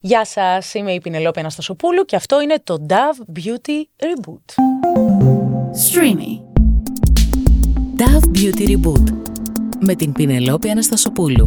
Γεια 0.00 0.24
σας, 0.24 0.74
είμαι 0.74 0.92
η 0.92 1.00
Πινελόπη 1.00 1.40
Αναστασοπούλου 1.40 2.04
και 2.04 2.16
αυτό 2.16 2.40
είναι 2.40 2.60
το 2.64 2.86
Dove 2.88 3.38
Beauty 3.38 3.82
Reboot. 3.96 4.54
Streamy. 5.88 6.40
Dove 7.96 8.38
Beauty 8.38 8.68
Reboot 8.68 9.12
με 9.80 9.94
την 9.94 10.12
Πινελόπη 10.12 10.70
Αναστασοπούλου. 10.70 11.46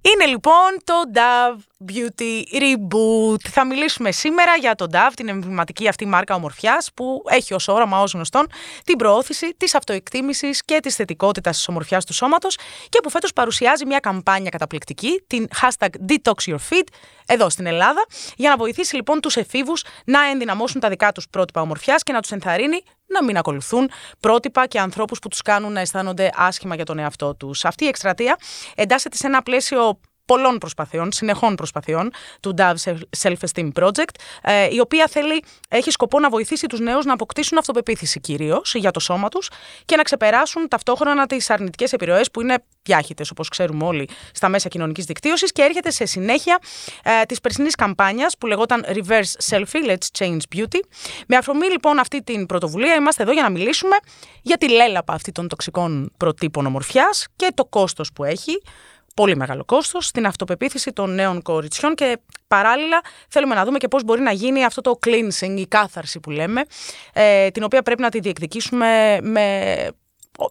Είναι 0.00 0.26
λοιπόν 0.26 0.70
το 0.84 0.94
Dove 1.14 1.69
Beauty 1.88 2.42
Reboot. 2.52 3.48
Θα 3.48 3.66
μιλήσουμε 3.66 4.12
σήμερα 4.12 4.56
για 4.60 4.74
το 4.74 4.86
Dove, 4.92 5.12
την 5.14 5.28
εμβληματική 5.28 5.88
αυτή 5.88 6.06
μάρκα 6.06 6.34
ομορφιάς 6.34 6.90
που 6.94 7.22
έχει 7.28 7.54
ως 7.54 7.68
όραμα 7.68 8.00
ως 8.00 8.12
γνωστόν 8.12 8.46
την 8.84 8.96
προώθηση 8.96 9.54
της 9.56 9.74
αυτοεκτίμησης 9.74 10.64
και 10.64 10.78
της 10.82 10.94
θετικότητας 10.94 11.56
της 11.56 11.68
ομορφιάς 11.68 12.04
του 12.04 12.12
σώματος 12.12 12.58
και 12.88 13.00
που 13.02 13.10
φέτος 13.10 13.32
παρουσιάζει 13.32 13.86
μια 13.86 13.98
καμπάνια 13.98 14.50
καταπληκτική, 14.50 15.22
την 15.26 15.48
hashtag 15.60 15.88
Detox 16.08 16.50
Your 16.50 16.58
Feet, 16.70 16.86
εδώ 17.26 17.50
στην 17.50 17.66
Ελλάδα, 17.66 18.06
για 18.36 18.50
να 18.50 18.56
βοηθήσει 18.56 18.94
λοιπόν 18.94 19.20
τους 19.20 19.36
εφήβους 19.36 19.84
να 20.04 20.28
ενδυναμώσουν 20.28 20.80
τα 20.80 20.88
δικά 20.88 21.12
τους 21.12 21.28
πρότυπα 21.30 21.60
ομορφιάς 21.60 22.02
και 22.02 22.12
να 22.12 22.20
τους 22.20 22.30
ενθαρρύνει 22.30 22.82
να 23.06 23.24
μην 23.24 23.36
ακολουθούν 23.36 23.90
πρότυπα 24.20 24.66
και 24.66 24.80
ανθρώπους 24.80 25.18
που 25.18 25.28
τους 25.28 25.42
κάνουν 25.42 25.72
να 25.72 25.80
αισθάνονται 25.80 26.30
άσχημα 26.34 26.74
για 26.74 26.84
τον 26.84 26.98
εαυτό 26.98 27.34
τους. 27.34 27.64
Αυτή 27.64 27.84
η 27.84 27.88
εκστρατεία 27.88 28.36
εντάσσεται 28.74 29.16
σε 29.16 29.26
ένα 29.26 29.42
πλαίσιο 29.42 30.00
πολλών 30.30 30.58
προσπαθειών, 30.58 31.12
συνεχών 31.12 31.54
προσπαθειών 31.54 32.10
του 32.40 32.54
Dove 32.58 32.74
Self-Esteem 33.22 33.68
Project, 33.80 34.14
ε, 34.42 34.68
η 34.70 34.80
οποία 34.80 35.06
θέλει, 35.10 35.44
έχει 35.68 35.90
σκοπό 35.90 36.18
να 36.18 36.28
βοηθήσει 36.28 36.66
τους 36.66 36.80
νέους 36.80 37.04
να 37.04 37.12
αποκτήσουν 37.12 37.58
αυτοπεποίθηση 37.58 38.20
κυρίως 38.20 38.74
για 38.74 38.90
το 38.90 39.00
σώμα 39.00 39.28
τους 39.28 39.50
και 39.84 39.96
να 39.96 40.02
ξεπεράσουν 40.02 40.68
ταυτόχρονα 40.68 41.26
τις 41.26 41.50
αρνητικές 41.50 41.92
επιρροές 41.92 42.30
που 42.30 42.40
είναι 42.40 42.58
διάχυτες, 42.82 43.30
όπως 43.30 43.48
ξέρουμε 43.48 43.84
όλοι, 43.84 44.08
στα 44.32 44.48
μέσα 44.48 44.68
κοινωνικής 44.68 45.04
δικτύωσης 45.04 45.52
και 45.52 45.62
έρχεται 45.62 45.90
σε 45.90 46.04
συνέχεια 46.04 46.58
ε, 47.02 47.22
της 47.22 47.40
περσινής 47.40 47.74
καμπάνιας 47.74 48.38
που 48.38 48.46
λεγόταν 48.46 48.84
Reverse 48.88 49.50
Selfie, 49.50 49.88
Let's 49.88 50.24
Change 50.24 50.40
Beauty. 50.56 50.80
Με 51.26 51.36
αφορμή 51.36 51.66
λοιπόν 51.70 51.98
αυτή 51.98 52.22
την 52.22 52.46
πρωτοβουλία 52.46 52.94
είμαστε 52.94 53.22
εδώ 53.22 53.32
για 53.32 53.42
να 53.42 53.50
μιλήσουμε 53.50 53.96
για 54.42 54.56
τη 54.56 54.68
λέλαπα 54.70 55.12
αυτή 55.12 55.32
των 55.32 55.48
τοξικών 55.48 56.12
προτύπων 56.16 56.66
ομορφιάς 56.66 57.26
και 57.36 57.50
το 57.54 57.64
κόστος 57.64 58.12
που 58.12 58.24
έχει, 58.24 58.62
πολύ 59.14 59.36
μεγάλο 59.36 59.64
κόστος 59.64 60.06
στην 60.06 60.26
αυτοπεποίθηση 60.26 60.92
των 60.92 61.14
νέων 61.14 61.42
κοριτσιών 61.42 61.94
και 61.94 62.18
παράλληλα 62.48 63.00
θέλουμε 63.28 63.54
να 63.54 63.64
δούμε 63.64 63.78
και 63.78 63.88
πώς 63.88 64.04
μπορεί 64.04 64.20
να 64.20 64.32
γίνει 64.32 64.64
αυτό 64.64 64.80
το 64.80 64.98
cleansing, 65.06 65.54
η 65.56 65.66
κάθαρση 65.66 66.20
που 66.20 66.30
λέμε, 66.30 66.62
ε, 67.12 67.50
την 67.50 67.62
οποία 67.62 67.82
πρέπει 67.82 68.02
να 68.02 68.08
τη 68.08 68.20
διεκδικήσουμε 68.20 69.18
με 69.22 69.88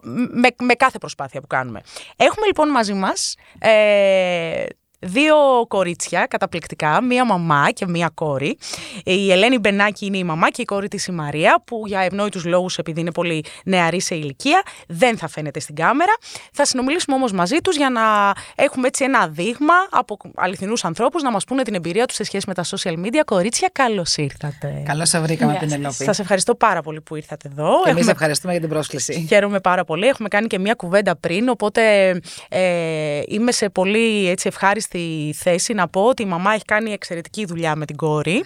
με, 0.02 0.48
με 0.58 0.74
κάθε 0.74 0.98
προσπάθεια 0.98 1.40
που 1.40 1.46
κάνουμε. 1.46 1.80
Έχουμε 2.16 2.46
λοιπόν 2.46 2.68
μαζί 2.68 2.92
μας 2.92 3.36
ε, 3.58 4.64
δύο 5.00 5.36
κορίτσια 5.68 6.26
καταπληκτικά, 6.26 7.02
μία 7.02 7.24
μαμά 7.24 7.70
και 7.70 7.86
μία 7.86 8.10
κόρη. 8.14 8.58
Η 9.04 9.32
Ελένη 9.32 9.58
Μπενάκη 9.58 10.06
είναι 10.06 10.18
η 10.18 10.24
μαμά 10.24 10.50
και 10.50 10.62
η 10.62 10.64
κόρη 10.64 10.88
της 10.88 11.06
η 11.06 11.12
Μαρία, 11.12 11.62
που 11.64 11.82
για 11.86 12.00
ευνόητους 12.00 12.44
λόγους, 12.44 12.78
επειδή 12.78 13.00
είναι 13.00 13.12
πολύ 13.12 13.44
νεαρή 13.64 14.00
σε 14.00 14.14
ηλικία, 14.14 14.62
δεν 14.88 15.18
θα 15.18 15.28
φαίνεται 15.28 15.60
στην 15.60 15.74
κάμερα. 15.74 16.12
Θα 16.52 16.64
συνομιλήσουμε 16.64 17.16
όμως 17.16 17.32
μαζί 17.32 17.56
τους 17.56 17.76
για 17.76 17.90
να 17.90 18.32
έχουμε 18.54 18.86
έτσι 18.86 19.04
ένα 19.04 19.28
δείγμα 19.28 19.74
από 19.90 20.16
αληθινούς 20.34 20.84
ανθρώπους 20.84 21.22
να 21.22 21.30
μας 21.30 21.44
πούνε 21.44 21.62
την 21.62 21.74
εμπειρία 21.74 22.06
τους 22.06 22.16
σε 22.16 22.24
σχέση 22.24 22.44
με 22.48 22.54
τα 22.54 22.64
social 22.64 22.94
media. 22.94 23.22
Κορίτσια, 23.24 23.68
καλώς 23.72 24.16
ήρθατε. 24.16 24.82
Καλώς 24.86 25.08
σας 25.08 25.22
βρήκαμε, 25.22 25.56
την 25.60 25.72
Ελόπη. 25.72 26.04
Σας 26.04 26.18
ευχαριστώ 26.18 26.54
πάρα 26.54 26.82
πολύ 26.82 27.00
που 27.00 27.16
ήρθατε 27.16 27.48
εδώ. 27.52 27.82
Και 27.84 27.90
εμείς 27.90 28.08
ευχαριστούμε 28.08 28.52
για 28.52 28.60
την 28.60 28.70
πρόσκληση. 28.70 29.26
Χαίρομαι 29.28 29.60
πάρα 29.60 29.84
πολύ. 29.84 30.06
Έχουμε 30.06 30.28
κάνει 30.28 30.46
και 30.46 30.58
μία 30.58 30.74
κουβέντα 30.74 31.16
πριν, 31.16 31.48
οπότε 31.48 32.10
ε, 32.48 33.20
είμαι 33.26 33.52
σε 33.52 33.68
πολύ 33.68 34.28
έτσι, 34.28 34.48
ευχάριστη 34.48 34.89
στη 34.90 35.34
θέση 35.36 35.72
να 35.72 35.88
πω 35.88 36.04
ότι 36.04 36.22
η 36.22 36.26
μαμά 36.26 36.52
έχει 36.52 36.64
κάνει 36.64 36.92
εξαιρετική 36.92 37.44
δουλειά 37.44 37.76
με 37.76 37.84
την 37.84 37.96
κόρη. 37.96 38.44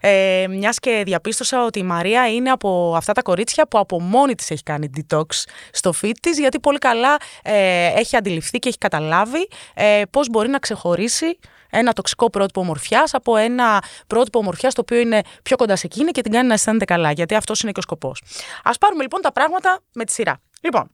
Ε, 0.00 0.46
Μιας 0.48 0.78
και 0.78 1.02
διαπίστωσα 1.04 1.64
ότι 1.64 1.78
η 1.78 1.82
Μαρία 1.82 2.32
είναι 2.32 2.50
από 2.50 2.94
αυτά 2.96 3.12
τα 3.12 3.22
κορίτσια 3.22 3.68
που 3.68 3.78
από 3.78 4.00
μόνη 4.00 4.34
της 4.34 4.50
έχει 4.50 4.62
κάνει 4.62 4.90
detox 4.96 5.24
στο 5.72 5.92
feed 6.02 6.12
της, 6.22 6.38
γιατί 6.38 6.60
πολύ 6.60 6.78
καλά 6.78 7.16
ε, 7.42 7.86
έχει 7.86 8.16
αντιληφθεί 8.16 8.58
και 8.58 8.68
έχει 8.68 8.78
καταλάβει 8.78 9.48
ε, 9.74 10.02
πώς 10.10 10.28
μπορεί 10.30 10.48
να 10.48 10.58
ξεχωρίσει 10.58 11.38
ένα 11.70 11.92
τοξικό 11.92 12.30
πρότυπο 12.30 12.60
ομορφιάς 12.60 13.14
από 13.14 13.36
ένα 13.36 13.82
πρότυπο 14.06 14.38
ομορφιάς 14.38 14.74
το 14.74 14.80
οποίο 14.80 14.98
είναι 14.98 15.20
πιο 15.42 15.56
κοντά 15.56 15.76
σε 15.76 15.86
εκείνη 15.86 16.10
και 16.10 16.20
την 16.20 16.32
κάνει 16.32 16.48
να 16.48 16.54
αισθάνεται 16.54 16.84
καλά, 16.84 17.10
γιατί 17.10 17.34
αυτός 17.34 17.60
είναι 17.60 17.72
και 17.72 17.78
ο 17.78 17.82
σκοπός. 17.82 18.22
Α 18.62 18.70
πάρουμε 18.70 19.02
λοιπόν 19.02 19.20
τα 19.20 19.32
πράγματα 19.32 19.80
με 19.92 20.04
τη 20.04 20.12
σειρά. 20.12 20.40
Λοιπόν, 20.60 20.90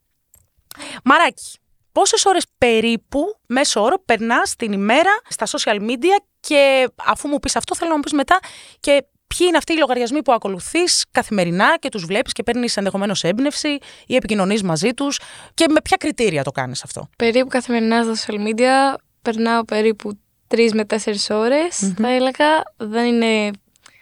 Μαράκι, 1.04 1.58
πόσες 1.94 2.24
ώρες 2.24 2.44
περίπου 2.58 3.38
μέσω 3.46 3.82
όρο 3.82 4.02
περνάς 4.04 4.56
την 4.56 4.72
ημέρα 4.72 5.10
στα 5.28 5.46
social 5.46 5.80
media 5.80 6.16
και 6.40 6.88
αφού 7.04 7.28
μου 7.28 7.38
πεις 7.38 7.56
αυτό 7.56 7.74
θέλω 7.74 7.90
να 7.90 7.96
μου 7.96 8.02
πεις 8.02 8.12
μετά 8.12 8.38
και 8.80 9.04
ποιοι 9.26 9.46
είναι 9.48 9.56
αυτοί 9.56 9.72
οι 9.72 9.76
λογαριασμοί 9.78 10.22
που 10.22 10.32
ακολουθείς 10.32 11.04
καθημερινά 11.10 11.76
και 11.78 11.88
τους 11.88 12.04
βλέπεις 12.04 12.32
και 12.32 12.42
παίρνεις 12.42 12.76
ενδεχομένως 12.76 13.24
έμπνευση 13.24 13.78
ή 14.06 14.14
επικοινωνείς 14.14 14.62
μαζί 14.62 14.94
τους 14.94 15.20
και 15.54 15.64
με 15.68 15.80
ποια 15.80 15.96
κριτήρια 15.96 16.42
το 16.44 16.50
κάνεις 16.50 16.82
αυτό; 16.84 17.08
Περίπου 17.16 17.48
καθημερινά 17.48 18.02
στα 18.02 18.14
social 18.14 18.38
media 18.48 18.98
περνάω 19.22 19.64
περίπου 19.64 20.18
τρεις 20.46 20.72
με 20.72 20.84
τέσσερις 20.84 21.26
θα 21.26 22.08
έλεγα. 22.08 22.46
Δεν 22.76 23.04
είναι 23.06 23.50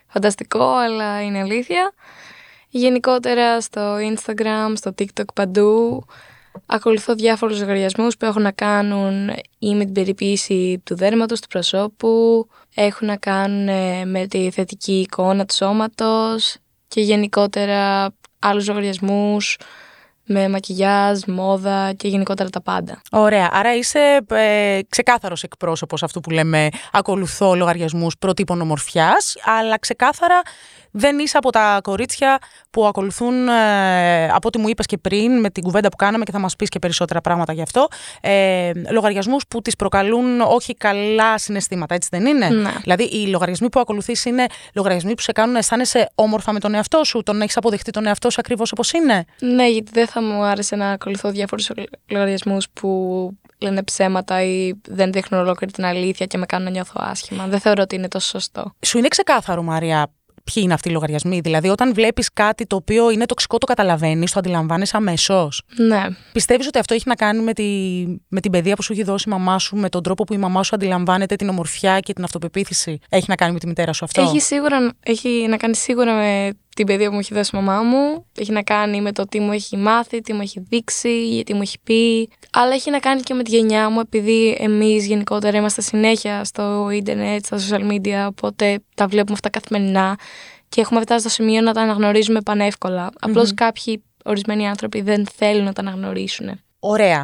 φανταστικό, 0.08 0.74
αλλά 0.74 1.22
είναι 1.22 1.38
αλήθεια. 1.40 1.92
Γενικότερα 2.68 3.60
στο 3.60 3.96
Instagram, 3.96 4.72
στο 4.74 4.94
TikTok 4.98 5.34
παντού 5.34 6.04
Ακολουθώ 6.66 7.14
διάφορους 7.14 7.60
λογαριασμούς 7.60 8.16
που 8.16 8.24
έχουν 8.24 8.42
να 8.42 8.50
κάνουν 8.50 9.28
ή 9.58 9.74
με 9.74 9.84
την 9.84 9.92
περιποίηση 9.92 10.82
του 10.84 10.96
δέρματος, 10.96 11.40
του 11.40 11.48
προσώπου, 11.48 12.46
έχουν 12.74 13.06
να 13.06 13.16
κάνουν 13.16 13.68
ε, 13.68 14.04
με 14.04 14.26
τη 14.26 14.50
θετική 14.50 15.00
εικόνα 15.00 15.44
του 15.44 15.54
σώματος 15.54 16.56
και 16.88 17.00
γενικότερα 17.00 18.12
άλλους 18.38 18.68
λογαριασμούς 18.68 19.56
με 20.26 20.48
μακιγιάζ, 20.48 21.20
μόδα 21.26 21.92
και 21.96 22.08
γενικότερα 22.08 22.48
τα 22.48 22.62
πάντα. 22.62 23.02
Ωραία. 23.10 23.48
Άρα 23.52 23.74
είσαι 23.76 24.20
ε, 24.30 24.80
ξεκάθαρος 24.88 25.42
εκπρόσωπος 25.42 26.02
αυτού 26.02 26.20
που 26.20 26.30
λέμε 26.30 26.68
ακολουθώ 26.92 27.54
λογαριασμούς 27.54 28.16
προτύπων 28.18 28.60
ομορφιάς, 28.60 29.36
αλλά 29.44 29.78
ξεκάθαρα 29.78 30.40
δεν 30.92 31.18
είσαι 31.18 31.36
από 31.36 31.50
τα 31.50 31.80
κορίτσια 31.82 32.38
που 32.70 32.86
ακολουθούν, 32.86 33.48
ε, 33.48 34.28
από 34.28 34.48
ό,τι 34.48 34.58
μου 34.58 34.68
είπες 34.68 34.86
και 34.86 34.98
πριν, 34.98 35.40
με 35.40 35.50
την 35.50 35.62
κουβέντα 35.62 35.88
που 35.88 35.96
κάναμε 35.96 36.24
και 36.24 36.32
θα 36.32 36.38
μας 36.38 36.56
πεις 36.56 36.68
και 36.68 36.78
περισσότερα 36.78 37.20
πράγματα 37.20 37.52
γι' 37.52 37.62
αυτό, 37.62 37.88
ε, 38.20 38.70
λογαριασμούς 38.90 39.44
που 39.48 39.62
τις 39.62 39.76
προκαλούν 39.76 40.40
όχι 40.40 40.74
καλά 40.74 41.38
συναισθήματα, 41.38 41.94
έτσι 41.94 42.08
δεν 42.12 42.26
είναι; 42.26 42.48
Ναι. 42.48 42.70
Δηλαδή, 42.82 43.04
οι 43.04 43.26
λογαριασμοί 43.26 43.68
που 43.68 43.80
ακολουθείς 43.80 44.24
είναι 44.24 44.46
λογαριασμοί 44.74 45.14
που 45.14 45.22
σε 45.22 45.32
κάνουν 45.32 45.52
να 45.52 45.58
αισθάνεσαι 45.58 46.10
όμορφα 46.14 46.52
με 46.52 46.60
τον 46.60 46.74
εαυτό 46.74 47.04
σου, 47.04 47.22
τον 47.22 47.40
έχεις 47.42 47.56
αποδεχτεί 47.56 47.90
τον 47.90 48.06
εαυτό 48.06 48.30
σου 48.30 48.40
ακριβώς 48.40 48.72
όπως 48.72 48.92
είναι; 48.92 49.24
Ναι, 49.40 49.68
γιατί 49.68 49.90
δεν 49.94 50.06
θα 50.06 50.22
μου 50.22 50.42
άρεσε 50.42 50.76
να 50.76 50.90
ακολουθώ 50.90 51.30
διάφορους 51.30 51.70
λογαριασμούς 52.10 52.66
που 52.72 53.30
λένε 53.58 53.82
ψέματα 53.82 54.42
ή 54.42 54.72
δεν 54.88 55.12
δείχνουν 55.12 55.40
ολόκληρη 55.40 55.72
την 55.72 55.84
αλήθεια 55.84 56.26
και 56.26 56.38
με 56.38 56.46
κάνουν 56.46 56.64
να 56.66 56.70
νιώθω 56.70 56.92
άσχημα. 56.96 57.46
Δεν 57.46 57.60
θεωρώ 57.60 57.82
ότι 57.82 57.94
είναι 57.94 58.08
τόσο 58.08 58.28
σωστό. 58.28 58.74
Σου 58.80 58.98
είναι 58.98 59.08
ξεκάθαρο, 59.08 59.62
Μαρία, 59.62 60.12
ποιοι 60.44 60.62
είναι 60.64 60.74
αυτοί 60.74 60.88
οι 60.88 60.92
λογαριασμοί. 60.92 61.40
Δηλαδή, 61.40 61.68
όταν 61.68 61.94
βλέπεις 61.94 62.32
κάτι 62.32 62.66
το 62.66 62.76
οποίο 62.76 63.10
είναι 63.10 63.24
τοξικό, 63.24 63.58
το 63.58 63.66
καταλαβαίνεις, 63.66 64.32
το 64.32 64.38
αντιλαμβάνεσαι 64.38 64.96
αμέσως. 64.96 65.62
Ναι. 65.76 66.06
Πιστεύεις 66.32 66.66
ότι 66.66 66.78
αυτό 66.78 66.94
έχει 66.94 67.08
να 67.08 67.14
κάνει 67.14 67.42
με, 67.42 67.52
τη, 67.52 67.64
με 68.28 68.40
την 68.40 68.50
παιδεία 68.50 68.76
που 68.76 68.82
σου 68.82 68.92
έχει 68.92 69.02
δώσει 69.02 69.28
η 69.28 69.32
μαμά 69.32 69.58
σου, 69.58 69.76
με 69.76 69.88
τον 69.88 70.02
τρόπο 70.02 70.24
που 70.24 70.34
η 70.34 70.36
μαμά 70.36 70.62
σου 70.62 70.74
αντιλαμβάνεται 70.74 71.36
την 71.36 71.48
ομορφιά 71.48 72.00
και 72.00 72.12
την 72.12 72.24
αυτοπεποίθηση; 72.24 72.98
Έχει 73.08 73.24
να 73.28 73.34
κάνει 73.34 73.52
με 73.52 73.58
τη 73.58 73.66
μητέρα 73.66 73.92
σου 73.92 74.04
αυτό; 74.04 74.22
Έχει, 74.22 74.40
σίγουρα, 74.40 74.92
έχει 75.00 75.46
να 75.48 75.56
κάνει 75.56 75.76
σίγουρα 75.76 76.14
με 76.14 76.50
την 76.76 76.86
παιδεία 76.86 77.06
που 77.06 77.12
μου 77.12 77.18
έχει 77.18 77.34
δώσει 77.34 77.50
η 77.56 77.60
μαμά 77.60 77.82
μου. 77.82 78.26
Έχει 78.38 78.52
να 78.52 78.62
κάνει 78.62 79.00
με 79.00 79.12
το 79.12 79.24
τι 79.24 79.40
μου 79.40 79.52
έχει 79.52 79.76
μάθει, 79.76 80.20
τι 80.20 80.32
μου 80.32 80.40
έχει 80.40 80.60
δείξει, 80.60 81.42
τι 81.46 81.54
μου 81.54 81.62
έχει 81.62 81.78
πει. 81.84 82.30
Αλλά 82.52 82.72
έχει 82.72 82.90
να 82.90 82.98
κάνει 82.98 83.20
και 83.20 83.34
με 83.34 83.42
τη 83.42 83.50
γενιά 83.50 83.90
μου, 83.90 84.00
επειδή 84.00 84.56
εμείς 84.58 85.06
γενικότερα 85.06 85.58
είμαστε 85.58 85.80
συνέχεια 85.82 86.44
στο 86.44 86.90
ίντερνετ, 86.90 87.44
στα 87.44 87.58
social 87.58 87.90
media, 87.92 88.26
οπότε 88.28 88.78
τα 88.94 89.06
βλέπουμε 89.06 89.32
αυτά 89.32 89.48
καθημερινά 89.50 90.18
και 90.68 90.80
έχουμε 90.80 91.00
φτάσει 91.00 91.20
στο 91.20 91.28
σημείο 91.28 91.60
να 91.60 91.72
τα 91.72 91.80
αναγνωρίζουμε 91.80 92.40
πανεύκολα. 92.40 93.10
Απλώς 93.20 93.54
κάποιοι 93.54 94.02
ορισμένοι 94.24 94.68
άνθρωποι 94.68 95.00
δεν 95.00 95.26
θέλουν 95.26 95.64
να 95.64 95.72
τα 95.72 95.80
αναγνωρίσουν. 95.80 96.60
Ωραία. 96.78 97.20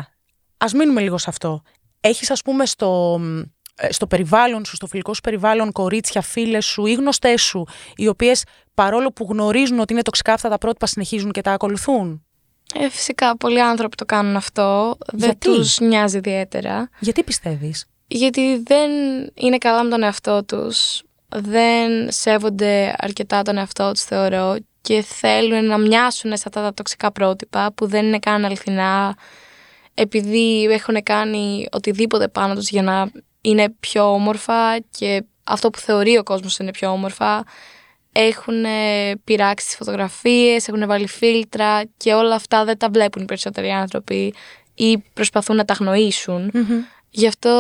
Α 0.58 0.66
μείνουμε 0.74 1.00
λίγο 1.00 1.18
σε 1.18 1.26
αυτό. 1.28 1.62
Έχεις, 2.00 2.30
ας 2.30 2.42
πούμε, 2.42 2.66
στο, 2.66 3.20
ε, 3.24 3.42
στο 3.90 4.06
περιβάλλον 4.06 4.64
σου, 4.64 4.76
στο 4.76 4.86
φιλικό 4.86 5.14
σου 5.14 5.20
περιβάλλον, 5.20 5.72
κορίτσια, 5.72 6.20
φίλες 6.22 6.64
σου 6.66 6.86
ή 6.86 6.92
γνωστές 6.92 7.42
σου, 7.42 7.64
οι 7.96 8.08
οποίες 8.08 8.44
παρόλο 8.74 9.12
που 9.12 9.26
γνωρίζουν 9.30 9.78
ότι 9.78 9.92
είναι 9.92 10.02
τοξικά 10.02 10.32
αυτά 10.32 10.48
τα 10.48 10.58
πρότυπα, 10.58 10.86
συνεχίζουν 10.86 11.30
και 11.30 11.40
τα 11.40 11.52
ακολουθούν; 11.52 12.22
Ε, 12.74 12.88
φυσικά, 12.90 13.36
πολλοί 13.36 13.62
άνθρωποι 13.62 13.96
το 13.96 14.04
κάνουν 14.04 14.36
αυτό. 14.36 14.96
Δεν 15.12 15.18
Γιατί; 15.18 15.46
τους 15.48 15.78
νοιάζει 15.80 16.16
ιδιαίτερα. 16.16 16.88
Γιατί 17.00 17.22
πιστεύεις; 17.24 17.86
Γιατί 18.06 18.62
δεν 18.62 18.90
είναι 19.34 19.58
καλά 19.58 19.82
με 19.82 19.90
τον 19.90 20.02
εαυτό 20.02 20.44
τους. 20.44 21.02
Δεν 21.28 22.10
σέβονται 22.10 22.94
αρκετά 22.98 23.42
τον 23.42 23.56
εαυτό 23.56 23.92
τους, 23.92 24.02
θεωρώ. 24.02 24.56
Και 24.80 25.02
θέλουν 25.02 25.64
να 25.64 25.78
μοιάσουν 25.78 26.36
σε 26.36 26.44
αυτά 26.46 26.62
τα 26.62 26.74
τοξικά 26.74 27.12
πρότυπα 27.12 27.72
που 27.72 27.86
δεν 27.86 28.06
είναι 28.06 28.18
καν 28.18 28.44
αληθινά. 28.44 29.16
Επειδή 29.94 30.64
έχουν 30.70 31.02
κάνει 31.02 31.66
οτιδήποτε 31.72 32.28
πάνω 32.28 32.54
τους 32.54 32.68
για 32.70 32.82
να 32.82 33.10
είναι 33.50 33.74
πιο 33.80 34.12
όμορφα 34.12 34.78
και 34.90 35.24
αυτό 35.44 35.70
που 35.70 35.78
θεωρεί 35.78 36.16
ο 36.16 36.22
κόσμος 36.22 36.58
είναι 36.58 36.70
πιο 36.70 36.90
όμορφα. 36.90 37.44
Έχουν 38.12 38.64
πειράξει 39.24 39.66
τις 39.66 39.76
φωτογραφίες, 39.76 40.68
έχουν 40.68 40.86
βάλει 40.86 41.08
φίλτρα 41.08 41.82
και 41.96 42.14
όλα 42.14 42.34
αυτά 42.34 42.64
δεν 42.64 42.78
τα 42.78 42.88
βλέπουν 42.88 43.22
οι 43.22 43.24
περισσότεροι 43.24 43.70
άνθρωποι 43.70 44.34
ή 44.74 44.98
προσπαθούν 44.98 45.56
να 45.56 45.64
τα 45.64 45.74
γνωρισουν 45.74 46.50
Γι' 47.10 47.26
αυτό 47.26 47.52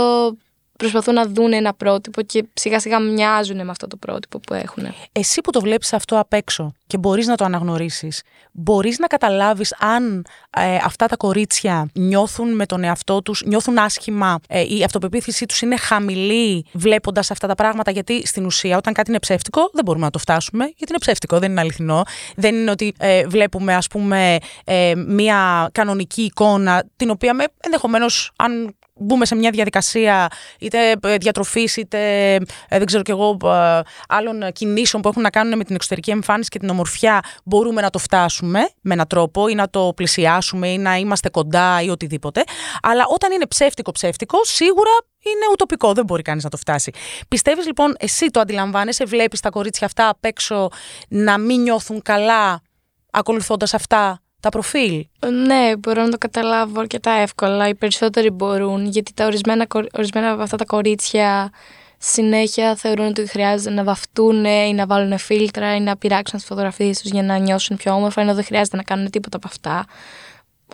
προσπαθούν 0.78 1.14
να 1.14 1.26
δουν 1.26 1.52
ένα 1.52 1.74
πρότυπο 1.74 2.22
και 2.22 2.44
σιγά 2.52 2.80
σιγά 2.80 3.00
μοιάζουν 3.00 3.56
με 3.56 3.70
αυτό 3.70 3.86
το 3.86 3.96
πρότυπο 3.96 4.38
που 4.38 4.54
έχουν. 4.54 4.84
Εσύ 5.12 5.40
που 5.40 5.50
το 5.50 5.60
βλέπεις 5.60 5.92
αυτό 5.92 6.18
απ' 6.18 6.32
έξω 6.32 6.72
και 6.86 6.98
μπορείς 6.98 7.26
να 7.26 7.36
το 7.36 7.44
αναγνωρίσεις, 7.44 8.22
μπορείς 8.52 8.98
να 8.98 9.06
καταλάβεις 9.06 9.74
αν 9.78 10.26
ε, 10.56 10.76
αυτά 10.84 11.06
τα 11.06 11.16
κορίτσια 11.16 11.88
νιώθουν 11.92 12.54
με 12.54 12.66
τον 12.66 12.84
εαυτό 12.84 13.22
τους, 13.22 13.42
νιώθουν 13.46 13.78
άσχημα, 13.78 14.40
ε, 14.48 14.76
η 14.76 14.82
αυτοπεποίθησή 14.84 15.46
τους 15.46 15.60
είναι 15.60 15.76
χαμηλή 15.76 16.64
βλέποντας 16.72 17.30
αυτά 17.30 17.46
τα 17.46 17.54
πράγματα, 17.54 17.90
γιατί 17.90 18.26
στην 18.26 18.44
ουσία 18.44 18.76
όταν 18.76 18.92
κάτι 18.92 19.10
είναι 19.10 19.18
ψεύτικο 19.18 19.70
δεν 19.72 19.84
μπορούμε 19.84 20.04
να 20.04 20.10
το 20.10 20.18
φτάσουμε, 20.18 20.64
γιατί 20.64 20.86
είναι 20.88 20.98
ψεύτικο, 20.98 21.38
δεν 21.38 21.50
είναι 21.50 21.60
αληθινό. 21.60 22.02
Δεν 22.36 22.54
είναι 22.54 22.70
ότι 22.70 22.94
ε, 22.98 23.26
βλέπουμε 23.26 23.74
ας 23.74 23.86
πούμε 23.86 24.38
ε, 24.64 24.92
μία 25.06 25.68
κανονική 25.72 26.22
εικόνα, 26.22 26.84
την 26.96 27.10
οποία 27.10 27.34
με 27.34 27.44
ενδεχομένως 27.60 28.32
αν 28.36 28.76
μπούμε 28.98 29.26
σε 29.26 29.34
μια 29.34 29.50
διαδικασία 29.50 30.28
είτε 30.58 30.94
ε, 31.02 31.16
διατροφής 31.16 31.76
είτε 31.76 32.34
ε, 32.34 32.38
δεν 32.68 32.84
ξέρω 32.84 33.02
κι 33.02 33.10
εγώ 33.10 33.36
ε, 33.44 33.80
άλλων 34.08 34.52
κινήσεων 34.52 35.02
που 35.02 35.08
έχουν 35.08 35.22
να 35.22 35.30
κάνουν 35.30 35.56
με 35.58 35.64
την 35.64 35.74
εξωτερική 35.74 36.10
εμφάνιση 36.10 36.48
και 36.48 36.58
την 36.58 36.68
ομορφιά, 36.68 37.20
μπορούμε 37.44 37.80
να 37.80 37.90
το 37.90 37.98
φτάσουμε 37.98 38.68
με 38.80 38.94
έναν 38.94 39.06
τρόπο 39.06 39.48
ή 39.48 39.54
να 39.54 39.70
το 39.70 39.92
πλησιάσουμε 39.96 40.68
ή 40.68 40.78
να 40.78 40.96
είμαστε 40.96 41.28
κοντά 41.28 41.82
ή 41.82 41.88
οτιδήποτε. 41.88 42.44
Αλλά 42.82 43.04
όταν 43.08 43.32
είναι 43.32 43.46
ψεύτικο-ψεύτικο, 43.46 44.38
σίγουρα 44.42 44.90
είναι 45.18 45.44
ουτοπικό, 45.52 45.92
δεν 45.92 46.04
μπορεί 46.04 46.22
κανείς 46.22 46.44
να 46.44 46.50
το 46.50 46.56
φτάσει. 46.56 46.92
Πιστεύεις 47.28 47.66
λοιπόν, 47.66 47.94
εσύ 47.98 48.26
το 48.26 48.40
αντιλαμβάνεσαι, 48.40 49.04
βλέπεις 49.04 49.40
τα 49.40 49.50
κορίτσια 49.50 49.86
αυτά 49.86 50.08
απ' 50.08 50.24
έξω 50.24 50.68
να 51.08 51.38
μην 51.38 51.60
νιώθουν 51.60 52.02
καλά 52.02 52.62
ακολουθώντας 53.10 53.74
αυτά; 53.74 54.22
Τα 54.40 54.48
προφίλ. 54.48 55.06
Ναι, 55.46 55.76
μπορώ 55.76 56.02
να 56.02 56.08
το 56.08 56.18
καταλάβω 56.18 56.80
αρκετά 56.80 57.10
εύκολα. 57.10 57.68
Οι 57.68 57.74
περισσότεροι 57.74 58.30
μπορούν, 58.30 58.86
γιατί 58.86 59.12
τα 59.14 59.26
ορισμένα, 59.26 59.66
ορισμένα 59.92 60.30
από 60.30 60.42
αυτά 60.42 60.56
τα 60.56 60.64
κορίτσια 60.64 61.50
συνέχεια 61.98 62.74
θεωρούν 62.74 63.06
ότι 63.06 63.26
χρειάζεται 63.26 63.70
να 63.70 63.84
βαφτούν 63.84 64.44
ή 64.44 64.74
να 64.74 64.86
βάλουν 64.86 65.18
φίλτρα 65.18 65.74
ή 65.74 65.80
να 65.80 65.96
πειράξουν 65.96 66.38
τις 66.38 66.48
φωτογραφίες 66.48 67.00
τους 67.00 67.10
για 67.10 67.22
να 67.22 67.38
νιώσουν 67.38 67.76
πιο 67.76 67.92
όμορφα, 67.92 68.20
ενώ 68.20 68.34
δεν 68.34 68.44
χρειάζεται 68.44 68.76
να 68.76 68.82
κάνουν 68.82 69.10
τίποτα 69.10 69.36
από 69.36 69.46
αυτά 69.50 69.86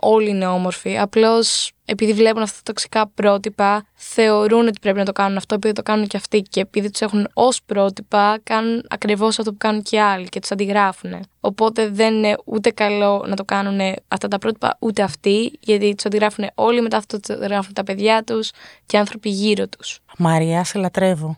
όλοι 0.07 0.29
είναι 0.29 0.47
όμορφοι. 0.47 0.97
Απλώς 0.97 1.71
επειδή 1.85 2.13
βλέπουν 2.13 2.41
αυτά 2.41 2.55
τα 2.55 2.63
τοξικά 2.63 3.07
πρότυπα, 3.07 3.85
θεωρούν 3.93 4.67
ότι 4.67 4.79
πρέπει 4.81 4.97
να 4.97 5.05
το 5.05 5.11
κάνουν 5.11 5.37
αυτό, 5.37 5.55
επειδή 5.55 5.73
το 5.73 5.81
κάνουν 5.81 6.07
και 6.07 6.17
αυτοί. 6.17 6.41
Και 6.41 6.59
επειδή 6.59 6.91
τους 6.91 7.01
έχουν 7.01 7.27
ως 7.33 7.61
πρότυπα, 7.65 8.39
κάνουν 8.43 8.85
ακριβώς 8.89 9.39
αυτό 9.39 9.51
που 9.51 9.57
κάνουν 9.57 9.81
και 9.81 10.01
άλλοι 10.01 10.27
και 10.27 10.39
τους 10.39 10.51
αντιγράφουν. 10.51 11.19
Οπότε 11.39 11.89
δεν 11.89 12.13
είναι 12.13 12.35
ούτε 12.45 12.69
καλό 12.69 13.25
να 13.27 13.35
το 13.35 13.43
κάνουν 13.43 13.95
αυτά 14.07 14.27
τα 14.27 14.37
πρότυπα, 14.37 14.77
ούτε 14.79 15.01
αυτοί, 15.01 15.51
γιατί 15.59 15.95
τους 15.95 16.05
αντιγράφουν 16.05 16.49
όλοι, 16.55 16.81
μετά 16.81 16.97
αυτό 16.97 17.19
του 17.19 17.33
αντιγράφουν 17.33 17.73
τα 17.73 17.83
παιδιά 17.83 18.23
τους 18.23 18.51
και 18.85 18.97
άνθρωποι 18.97 19.29
γύρω 19.29 19.67
τους. 19.67 19.99
Μαρία, 20.17 20.63
σε 20.63 20.77
λατρεύω. 20.77 21.37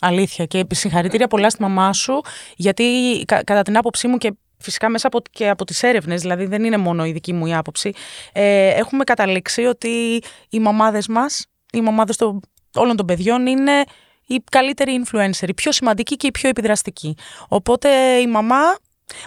Αλήθεια. 0.00 0.46
Και 0.46 0.66
συγχαρητήρια 0.70 1.28
πολλά 1.28 1.50
στη 1.50 1.62
μαμά 1.62 1.92
σου, 1.92 2.20
γιατί 2.56 2.84
κατά 3.26 3.62
την 3.62 3.76
άποψή 3.76 4.08
μου 4.08 4.16
και 4.16 4.32
φυσικά 4.60 4.88
μέσα 4.88 5.06
από, 5.06 5.20
και 5.30 5.48
από 5.48 5.64
τις 5.64 5.82
έρευνες, 5.82 6.20
δηλαδή 6.20 6.46
δεν 6.46 6.64
είναι 6.64 6.76
μόνο 6.76 7.04
η 7.04 7.12
δική 7.12 7.32
μου 7.32 7.46
η 7.46 7.54
άποψη, 7.54 7.92
ε, 8.32 8.68
έχουμε 8.68 9.04
καταλήξει 9.04 9.64
ότι 9.64 10.22
οι 10.48 10.58
μαμάδες 10.60 11.08
μας, 11.08 11.46
οι 11.72 11.80
μαμάδες 11.80 12.16
των, 12.16 12.40
όλων 12.74 12.96
των 12.96 13.06
παιδιών 13.06 13.46
είναι 13.46 13.84
οι 14.26 14.42
καλύτεροι 14.50 15.04
influencer, 15.04 15.48
οι 15.48 15.54
πιο 15.54 15.72
σημαντικοί 15.72 16.16
και 16.16 16.26
οι 16.26 16.30
πιο 16.30 16.48
επιδραστικοί. 16.48 17.16
Οπότε 17.48 17.88
η 18.16 18.26
μαμά 18.26 18.76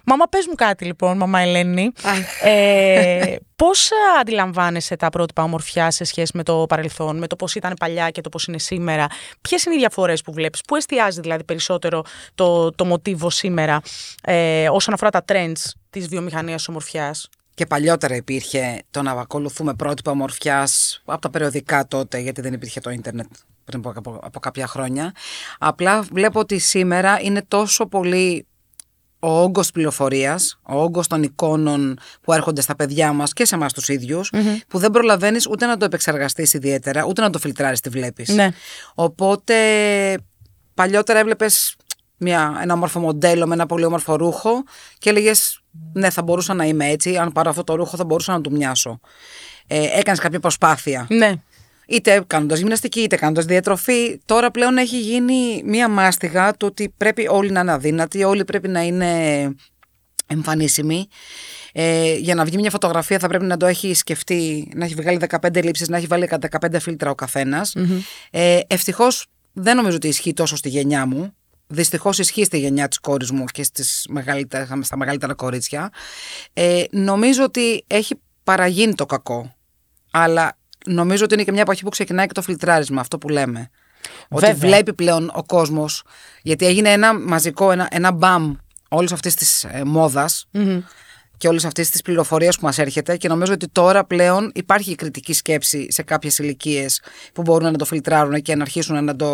Μάμα, 0.05 0.25
πες 0.25 0.45
μου 0.47 0.55
κάτι 0.55 0.85
λοιπόν, 0.85 1.17
μαμά 1.17 1.39
Ελένη. 1.39 1.91
ε, 2.43 3.35
πώς 3.55 3.89
αντιλαμβάνεσαι 4.19 4.95
τα 4.95 5.09
πρότυπα 5.09 5.43
ομορφιά 5.43 5.91
σε 5.91 6.03
σχέση 6.03 6.31
με 6.37 6.43
το 6.43 6.65
παρελθόν, 6.69 7.17
με 7.17 7.27
το 7.27 7.35
πώς 7.35 7.55
ήταν 7.55 7.73
παλιά 7.79 8.09
και 8.09 8.21
το 8.21 8.29
πώς 8.29 8.45
είναι 8.45 8.59
σήμερα; 8.59 9.07
Ποιες 9.41 9.63
είναι 9.63 9.75
οι 9.75 9.77
διαφορές 9.77 10.21
που 10.21 10.33
βλέπεις, 10.33 10.61
πού 10.61 10.75
εστιάζει 10.75 11.21
δηλαδή 11.21 11.43
περισσότερο 11.43 12.03
το, 12.35 12.71
το 12.71 12.85
μοτίβο 12.85 13.29
σήμερα 13.29 13.81
ε, 14.23 14.69
όσον 14.69 14.93
αφορά 14.93 15.09
τα 15.09 15.23
trends 15.27 15.71
της 15.89 16.07
βιομηχανίας 16.07 16.67
ομορφιάς; 16.67 17.29
Και 17.53 17.65
παλιότερα 17.65 18.15
υπήρχε 18.15 18.81
το 18.91 19.01
να 19.01 19.11
ακολουθούμε 19.11 19.73
πρότυπα 19.73 20.11
ομορφιάς 20.11 21.01
από 21.05 21.21
τα 21.21 21.29
περιοδικά 21.29 21.87
τότε, 21.87 22.19
γιατί 22.19 22.41
δεν 22.41 22.53
υπήρχε 22.53 22.79
το 22.79 22.89
ίντερνετ 22.89 23.27
πριν 23.65 23.81
από, 23.95 24.19
από 24.23 24.39
κάποια 24.39 24.67
χρόνια. 24.67 25.11
Απλά 25.59 26.01
βλέπω 26.01 26.39
ότι 26.39 26.59
σήμερα 26.59 27.19
είναι 27.21 27.41
τόσο 27.47 27.85
πολύ 27.85 28.45
ο 29.23 29.41
όγκος 29.41 29.71
πληροφορίας, 29.71 30.59
ο 30.63 30.81
όγκος 30.81 31.07
των 31.07 31.23
εικόνων 31.23 31.99
που 32.21 32.33
έρχονται 32.33 32.61
στα 32.61 32.75
παιδιά 32.75 33.13
μας 33.13 33.33
και 33.33 33.45
σε 33.45 33.55
εμάς 33.55 33.73
τους 33.73 33.87
ιδιους 33.87 34.31
που 34.67 34.77
δεν 34.77 34.91
προλαβαίνεις 34.91 35.47
ούτε 35.47 35.65
να 35.65 35.77
το 35.77 35.85
επεξεργαστείς 35.85 36.53
ιδιαίτερα, 36.53 37.05
ούτε 37.05 37.21
να 37.21 37.29
το 37.29 37.39
φιλτράρεις 37.39 37.79
τι 37.79 37.89
βλέπεις. 37.89 38.29
Ναι. 38.29 38.49
Οπότε 38.95 39.55
παλιότερα 40.73 41.19
έβλεπες 41.19 41.75
μια, 42.17 42.59
ένα 42.61 42.73
όμορφο 42.73 42.99
μοντέλο 42.99 43.47
με 43.47 43.53
ένα 43.53 43.65
πολύ 43.65 43.85
όμορφο 43.85 44.15
ρούχο 44.15 44.63
και 44.97 45.09
έλεγες 45.09 45.61
ναι 45.93 46.09
θα 46.09 46.21
μπορούσα 46.21 46.53
να 46.53 46.65
είμαι 46.65 46.87
έτσι, 46.87 47.17
αν 47.17 47.31
πάρω 47.31 47.49
αυτό 47.49 47.63
το 47.63 47.75
ρούχο 47.75 47.97
θα 47.97 48.05
μπορούσα 48.05 48.31
να 48.33 48.41
του 48.41 48.51
μοιάσω. 48.51 48.99
Ε, 49.67 49.99
έκανες 49.99 50.19
κάποια 50.19 50.39
προσπάθεια. 50.39 51.05
Ναι 51.09 51.33
είτε 51.87 52.23
κάνοντας 52.27 52.59
γυμναστική, 52.59 52.99
είτε 52.99 53.15
κάνοντας 53.15 53.45
διατροφή. 53.45 54.19
Τώρα 54.25 54.51
πλέον 54.51 54.77
έχει 54.77 54.99
γίνει 54.99 55.61
μία 55.65 55.87
μάστιγα 55.87 56.57
το 56.57 56.65
ότι 56.65 56.93
πρέπει 56.97 57.27
όλοι 57.29 57.51
να 57.51 57.59
είναι 57.59 57.71
αδύνατοι, 57.71 58.23
όλοι 58.23 58.43
πρέπει 58.43 58.67
να 58.67 58.81
είναι 58.81 59.09
εμφανίσιμοι. 60.27 61.07
Ε, 61.73 62.15
για 62.15 62.35
να 62.35 62.45
βγει 62.45 62.57
μια 62.57 62.69
φωτογραφία 62.69 63.19
θα 63.19 63.27
πρέπει 63.27 63.45
να 63.45 63.57
το 63.57 63.65
έχει 63.65 63.93
σκεφτεί, 63.93 64.71
να 64.75 64.85
έχει 64.85 64.95
βγάλει 64.95 65.19
15 65.41 65.63
λήψεις, 65.63 65.89
να 65.89 65.97
έχει 65.97 66.07
βάλει 66.07 66.29
15 66.59 66.79
φίλτρα 66.79 67.09
ο 67.09 67.15
καθενας 67.15 67.75
Ε, 68.31 68.59
Ευτυχώς 68.67 69.25
δεν 69.53 69.75
νομίζω 69.75 69.95
ότι 69.95 70.07
ισχύει 70.07 70.33
τόσο 70.33 70.55
στη 70.55 70.69
γενιά 70.69 71.05
μου. 71.05 71.35
Δυστυχώς 71.67 72.19
ισχύει 72.19 72.43
στη 72.43 72.59
γενιά 72.59 72.87
της 72.87 72.99
κόρης 72.99 73.31
μου 73.31 73.45
και 73.45 73.63
στις 73.63 74.07
στα 74.81 74.97
μεγαλύτερα 74.97 75.33
κορίτσια. 75.33 75.89
Ε, 76.53 76.83
νομίζω 76.91 77.43
ότι 77.43 77.83
έχει 77.87 78.15
παραγίνει 78.43 78.95
το 78.95 79.05
κακό. 79.05 79.55
Αλλά 80.11 80.57
νομίζω 80.85 81.23
ότι 81.23 81.33
είναι 81.33 81.43
και 81.43 81.51
μια 81.51 81.61
εποχή 81.61 81.83
που 81.83 81.89
ξεκινάει 81.89 82.25
και 82.25 82.33
το 82.33 82.41
φιλτράρισμα, 82.41 83.01
αυτό 83.01 83.17
που 83.17 83.29
λέμε. 83.29 83.69
Ότι 84.29 84.53
βλέπει 84.53 84.93
πλέον 84.93 85.31
ο 85.35 85.43
κόσμος, 85.43 86.03
γιατί 86.41 86.65
έγινε 86.65 86.91
ένα 86.91 87.19
μαζικό, 87.19 87.71
ένα, 87.71 87.87
ένα 87.91 88.11
μπαμ 88.11 88.55
όλης 88.89 89.11
αυτής 89.11 89.35
της 89.35 89.63
ε, 89.63 89.83
μοδα 89.85 90.29
και 91.37 91.47
όλης 91.47 91.65
αυτής 91.65 91.89
της 91.89 92.01
πληροφορίας 92.01 92.57
που 92.57 92.65
μας 92.65 92.77
έρχεται 92.77 93.17
και 93.17 93.27
νομίζω 93.27 93.53
ότι 93.53 93.67
τώρα 93.67 94.05
πλέον 94.05 94.51
υπάρχει 94.55 94.95
κριτική 94.95 95.33
σκέψη 95.33 95.87
σε 95.91 96.03
κάποιες 96.03 96.37
ηλικίες 96.37 97.01
που 97.33 97.41
μπορούν 97.41 97.71
να 97.71 97.77
το 97.77 97.85
φιλτράρουν 97.85 98.41
και 98.41 98.55
να 98.55 98.61
αρχίσουν 98.61 99.03
να 99.03 99.15
το. 99.15 99.27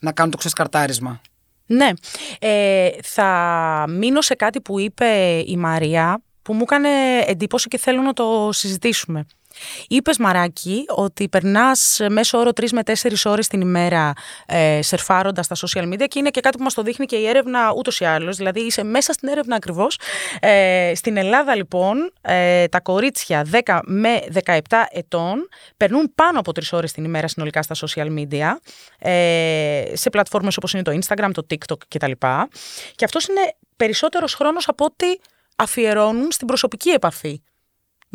να 0.00 0.12
κάνουν 0.12 0.30
το 0.30 0.38
ξεσκαρτάρισμα. 0.38 1.20
Ναι. 1.66 1.90
Ε, 2.38 2.88
θα 3.02 3.84
μείνω 3.88 4.20
σε 4.20 4.34
κάτι 4.34 4.60
που 4.60 4.78
είπε 4.78 5.42
η 5.46 5.56
Μαρία 5.56 6.22
που 6.42 6.54
μου 6.54 6.62
έκανε 6.62 7.18
εντύπωση 7.26 7.68
και 7.68 7.78
θέλω 7.78 8.02
να 8.02 8.12
το 8.12 8.48
συζητήσουμε. 8.52 9.26
Είπες 9.88 10.18
Μαράκι 10.18 10.84
ότι 10.88 11.28
περνάς 11.28 12.00
μέσω 12.08 12.38
όρο 12.38 12.50
3 12.60 12.68
με 12.72 12.82
4 12.84 12.92
ώρες 13.24 13.46
την 13.46 13.60
ημέρα 13.60 14.12
ε, 14.46 14.82
σερφάροντας 14.82 15.46
τα 15.46 15.56
social 15.56 15.92
media 15.92 16.04
και 16.08 16.18
είναι 16.18 16.30
και 16.30 16.40
κάτι 16.40 16.56
που 16.56 16.62
μας 16.62 16.74
το 16.74 16.82
δείχνει 16.82 17.06
και 17.06 17.16
η 17.16 17.26
έρευνα 17.26 17.72
ούτως 17.76 18.00
ή 18.00 18.04
άλλως. 18.04 18.36
Δηλαδή 18.36 18.60
είσαι 18.60 18.82
μέσα 18.82 19.12
στην 19.12 19.28
έρευνα 19.28 19.56
ακριβώς. 19.56 19.98
Ε, 20.40 20.92
στην 20.94 21.16
Ελλάδα 21.16 21.54
λοιπόν 21.54 22.12
ε, 22.20 22.68
τα 22.68 22.80
κορίτσια 22.80 23.46
10 23.64 23.78
με 23.84 24.20
17 24.44 24.58
ετών 24.90 25.48
περνούν 25.76 26.12
πάνω 26.14 26.38
από 26.38 26.52
3 26.54 26.62
ώρες 26.70 26.92
την 26.92 27.04
ημέρα 27.04 27.28
συνολικά 27.28 27.62
στα 27.62 27.74
social 27.86 28.06
media 28.18 28.56
ε, 28.98 29.82
σε 29.92 30.10
πλατφόρμες 30.10 30.56
όπως 30.56 30.72
είναι 30.72 30.82
το 30.82 30.98
Instagram, 31.02 31.30
το 31.32 31.46
TikTok 31.50 31.78
κτλ. 31.88 32.12
Και 32.94 33.04
αυτός 33.04 33.26
είναι 33.26 33.56
περισσότερος 33.76 34.34
χρόνος 34.34 34.68
από 34.68 34.84
ό,τι 34.84 35.06
αφιερώνουν 35.56 36.30
στην 36.30 36.46
προσωπική 36.46 36.90
επαφή 36.90 37.42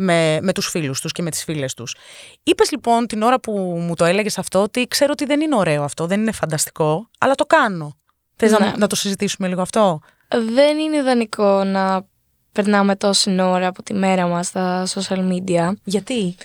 με, 0.01 0.39
με 0.41 0.53
τους 0.53 0.67
φίλους 0.67 1.01
τους 1.01 1.11
και 1.11 1.21
με 1.21 1.29
τις 1.29 1.43
φίλες 1.43 1.73
τους. 1.73 1.95
Είπες 2.43 2.71
λοιπόν 2.71 3.07
την 3.07 3.21
ώρα 3.21 3.39
που 3.39 3.51
μου 3.79 3.95
το 3.95 4.05
έλεγες 4.05 4.37
αυτό 4.37 4.61
ότι 4.61 4.87
ξέρω 4.87 5.11
ότι 5.11 5.25
δεν 5.25 5.41
είναι 5.41 5.55
ωραίο 5.55 5.83
αυτό, 5.83 6.05
δεν 6.05 6.19
είναι 6.19 6.31
φανταστικό, 6.31 7.09
αλλά 7.19 7.35
το 7.35 7.45
κάνω. 7.45 7.97
Θες 8.35 8.51
να, 8.51 8.59
ναι. 8.59 8.73
να 8.77 8.87
το 8.87 8.95
συζητήσουμε 8.95 9.47
λίγο 9.47 9.61
αυτό; 9.61 9.99
Δεν 10.27 10.77
είναι 10.77 10.97
ιδανικό 10.97 11.63
να 11.63 12.05
περνάμε 12.51 12.95
τόση 12.95 13.41
ώρα 13.41 13.67
από 13.67 13.83
τη 13.83 13.93
μέρα 13.93 14.27
μας 14.27 14.47
στα 14.47 14.85
social 14.87 15.31
media. 15.31 15.71
Γιατί; 15.83 16.35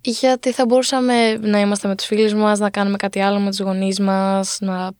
Γιατί 0.00 0.52
θα 0.52 0.66
μπορούσαμε 0.66 1.32
να 1.32 1.60
είμαστε 1.60 1.88
με 1.88 1.94
τους 1.94 2.06
φίλους 2.06 2.34
μας, 2.34 2.58
να 2.58 2.70
κάνουμε 2.70 2.96
κάτι 2.96 3.20
άλλο 3.20 3.38
με 3.38 3.50
τους 3.50 3.60
γονείς 3.60 4.00
μας, 4.00 4.58
να 4.60 4.90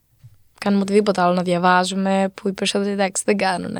κάνουμε 0.59 0.83
οτιδήποτε 0.83 1.21
άλλο, 1.21 1.35
να 1.35 1.43
διαβάζουμε, 1.43 2.33
που 2.35 2.49
οι 2.49 2.53
περισσότεροι 2.53 2.91
εντάξει 2.91 3.23
δεν 3.26 3.37
κάνουν. 3.37 3.76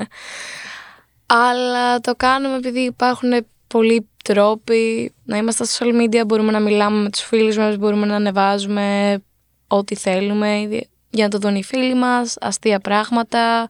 Αλλά 1.27 2.01
το 2.01 2.15
κάνουμε 2.17 2.57
επειδή 2.57 2.81
υπάρχουν 2.81 3.47
πολλοί 3.67 4.09
τρόποι 4.25 5.13
να 5.25 5.37
είμαστε 5.37 5.65
στα 5.65 5.85
social 5.87 6.03
media, 6.03 6.27
μπορούμε 6.27 6.53
να 6.53 6.61
μιλάμε 6.61 7.03
με 7.03 7.11
τους 7.11 7.21
φίλους 7.21 7.57
μας, 7.57 7.77
μπορούμε 7.77 8.07
να 8.07 8.15
ανεβάζουμε 8.15 9.19
ό,τι 9.67 9.95
θέλουμε 9.95 10.69
για 11.11 11.25
να 11.25 11.29
το 11.31 11.39
δουν 11.39 11.55
οι 11.57 11.63
φίλοι 11.63 11.95
μας, 11.95 12.37
αστεία 12.41 12.81
πράγματα. 12.81 13.69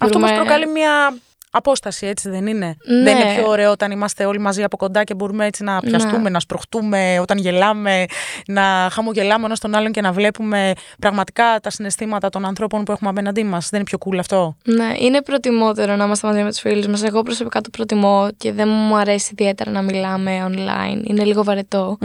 Αυτό 0.00 0.18
Μπορούμε- 0.18 0.30
μας 0.30 0.38
προκαλεί 0.46 0.66
μια 0.66 1.14
απόσταση, 1.50 2.06
έτσι 2.06 2.28
δεν 2.30 2.46
είναι; 2.46 2.76
Ναι. 2.84 3.02
Δεν 3.02 3.16
είναι 3.16 3.34
πιο 3.34 3.48
ωραίο 3.48 3.70
όταν 3.70 3.90
είμαστε 3.90 4.24
όλοι 4.24 4.38
μαζί 4.38 4.62
από 4.62 4.76
κοντά 4.76 5.04
και 5.04 5.14
μπορούμε 5.14 5.46
έτσι 5.46 5.64
να 5.64 5.80
πιαστούμε, 5.80 6.18
Ναι. 6.18 6.30
να 6.30 6.40
σπροχτούμε, 6.40 7.18
όταν 7.20 7.38
γελάμε, 7.38 8.04
να 8.46 8.88
χαμογελάμε 8.92 9.44
ένα 9.46 9.56
τον 9.60 9.74
άλλον 9.74 9.92
και 9.92 10.00
να 10.00 10.12
βλέπουμε 10.12 10.72
πραγματικά 10.98 11.58
τα 11.62 11.70
συναισθήματα 11.70 12.28
των 12.28 12.44
ανθρώπων 12.44 12.84
που 12.84 12.92
έχουμε 12.92 13.10
απέναντί 13.10 13.44
μας. 13.44 13.68
Δεν 13.68 13.80
είναι 13.80 13.88
πιο 13.88 13.98
cool 14.04 14.18
αυτό; 14.18 14.56
Ναι, 14.64 14.92
είναι 14.98 15.22
προτιμότερο 15.22 15.96
να 15.96 16.04
είμαστε 16.04 16.26
μαζί 16.26 16.42
με 16.42 16.48
τους 16.50 16.60
φίλους 16.60 16.86
μας. 16.86 17.02
Εγώ 17.02 17.22
προσωπικά 17.22 17.60
το 17.60 17.70
προτιμώ 17.70 18.28
και 18.36 18.52
δεν 18.52 18.68
μου 18.68 18.96
αρέσει 18.96 19.28
ιδιαίτερα 19.32 19.70
να 19.70 19.82
μιλάμε 19.82 20.46
online. 20.48 21.08
Είναι 21.08 21.24
λίγο 21.24 21.44
βαρετό. 21.44 21.98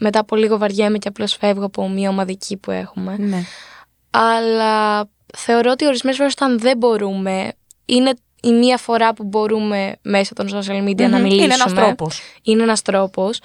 Μετά 0.00 0.18
από 0.18 0.36
λίγο 0.36 0.58
βαριέμαι 0.58 0.98
και 0.98 1.08
απλώς 1.08 1.34
φεύγω 1.34 1.64
από 1.64 1.88
μια 1.88 2.08
ομαδική 2.08 2.56
που 2.56 2.70
έχουμε. 2.70 3.16
Ναι. 3.18 3.42
Αλλά 4.10 5.04
θεωρώ 5.36 5.70
ότι 5.70 5.86
ορισμένες 5.86 6.18
φορές 6.18 6.32
όταν 6.32 6.58
δεν 6.58 6.76
μπορούμε, 6.76 7.52
είναι 7.84 8.12
η 8.42 8.52
μία 8.52 8.76
φορά 8.78 9.14
που 9.14 9.24
μπορούμε 9.24 9.96
μέσω 10.02 10.34
των 10.34 10.48
social 10.48 10.88
media 10.88 11.08
να 11.08 11.18
Μμμ. 11.18 11.22
μιλήσουμε. 11.22 11.44
Είναι 11.44 11.54
ένας 11.54 11.72
τρόπος. 11.74 12.20
Είναι 12.42 12.62
ένας 12.62 12.82
τρόπος. 12.82 13.40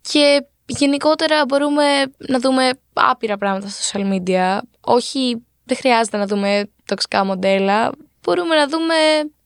Και 0.00 0.44
γενικότερα 0.66 1.44
μπορούμε 1.48 1.84
να 2.16 2.38
δούμε 2.38 2.70
άπειρα 2.92 3.36
πράγματα 3.36 3.68
στα 3.68 3.98
social 3.98 4.12
media. 4.12 4.58
Όχι, 4.80 5.42
δεν 5.64 5.76
χρειάζεται 5.76 6.16
να 6.16 6.26
δούμε 6.26 6.70
τοξικά 6.84 7.24
μοντέλα. 7.24 7.90
Μπορούμε 8.28 8.54
να 8.54 8.68
δούμε 8.68 8.94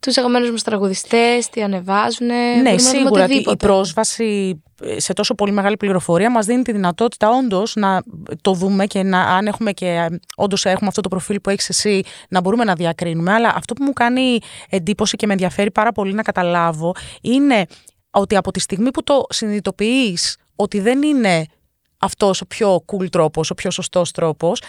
τους 0.01 0.17
αγαπημένους 0.17 0.51
μας 0.51 0.63
τραγουδιστές, 0.63 1.49
τι 1.49 1.63
ανεβάζουν. 1.63 2.27
Ναι, 2.63 2.79
σίγουρα 2.79 3.25
ότι 3.25 3.35
η 3.35 3.57
πρόσβαση 3.57 4.63
σε 4.97 5.13
τόσο 5.13 5.35
πολύ 5.35 5.53
μεγάλη 5.53 5.77
πληροφορία 5.77 6.31
μας 6.31 6.47
δίνει 6.47 6.63
τη 6.63 6.73
δυνατότητα 6.73 7.29
όντως 7.31 7.75
να 7.75 8.03
το 8.41 8.53
δούμε 8.53 8.87
και 8.87 9.03
να, 9.03 9.21
αν 9.21 9.47
έχουμε 9.47 9.73
και 9.73 10.09
όντως 10.37 10.65
έχουμε 10.65 10.89
αυτό 10.89 11.01
το 11.01 11.09
προφίλ 11.09 11.41
που 11.41 11.51
έχεις 11.51 11.69
εσύ 11.69 12.03
να 12.29 12.41
μπορούμε 12.41 12.65
να 12.65 12.75
διακρίνουμε. 12.75 13.33
Αλλά 13.33 13.53
αυτό 13.57 13.75
που 13.75 13.85
μου 13.85 13.93
κάνει 13.93 14.39
εντύπωση 14.69 15.17
και 15.17 15.27
με 15.27 15.33
ενδιαφέρει 15.33 15.71
πάρα 15.71 15.93
πολύ 15.93 16.13
να 16.13 16.23
καταλάβω 16.23 16.95
είναι 17.21 17.67
ότι 18.11 18.37
από 18.37 18.51
τη 18.51 18.61
στιγμή 18.61 18.91
που 18.91 19.03
το 19.03 19.25
συνειδητοποιείς 19.29 20.37
ότι 20.57 20.81
δεν 20.81 21.03
είναι 21.03 21.47
αυτός 21.99 22.41
ο 22.41 22.47
πιο 22.47 22.85
cool 22.93 23.11
τρόπος, 23.11 23.51
ο 23.51 23.55
πιο 23.55 23.71
σωστός 23.71 24.11
τρόπος, 24.11 24.63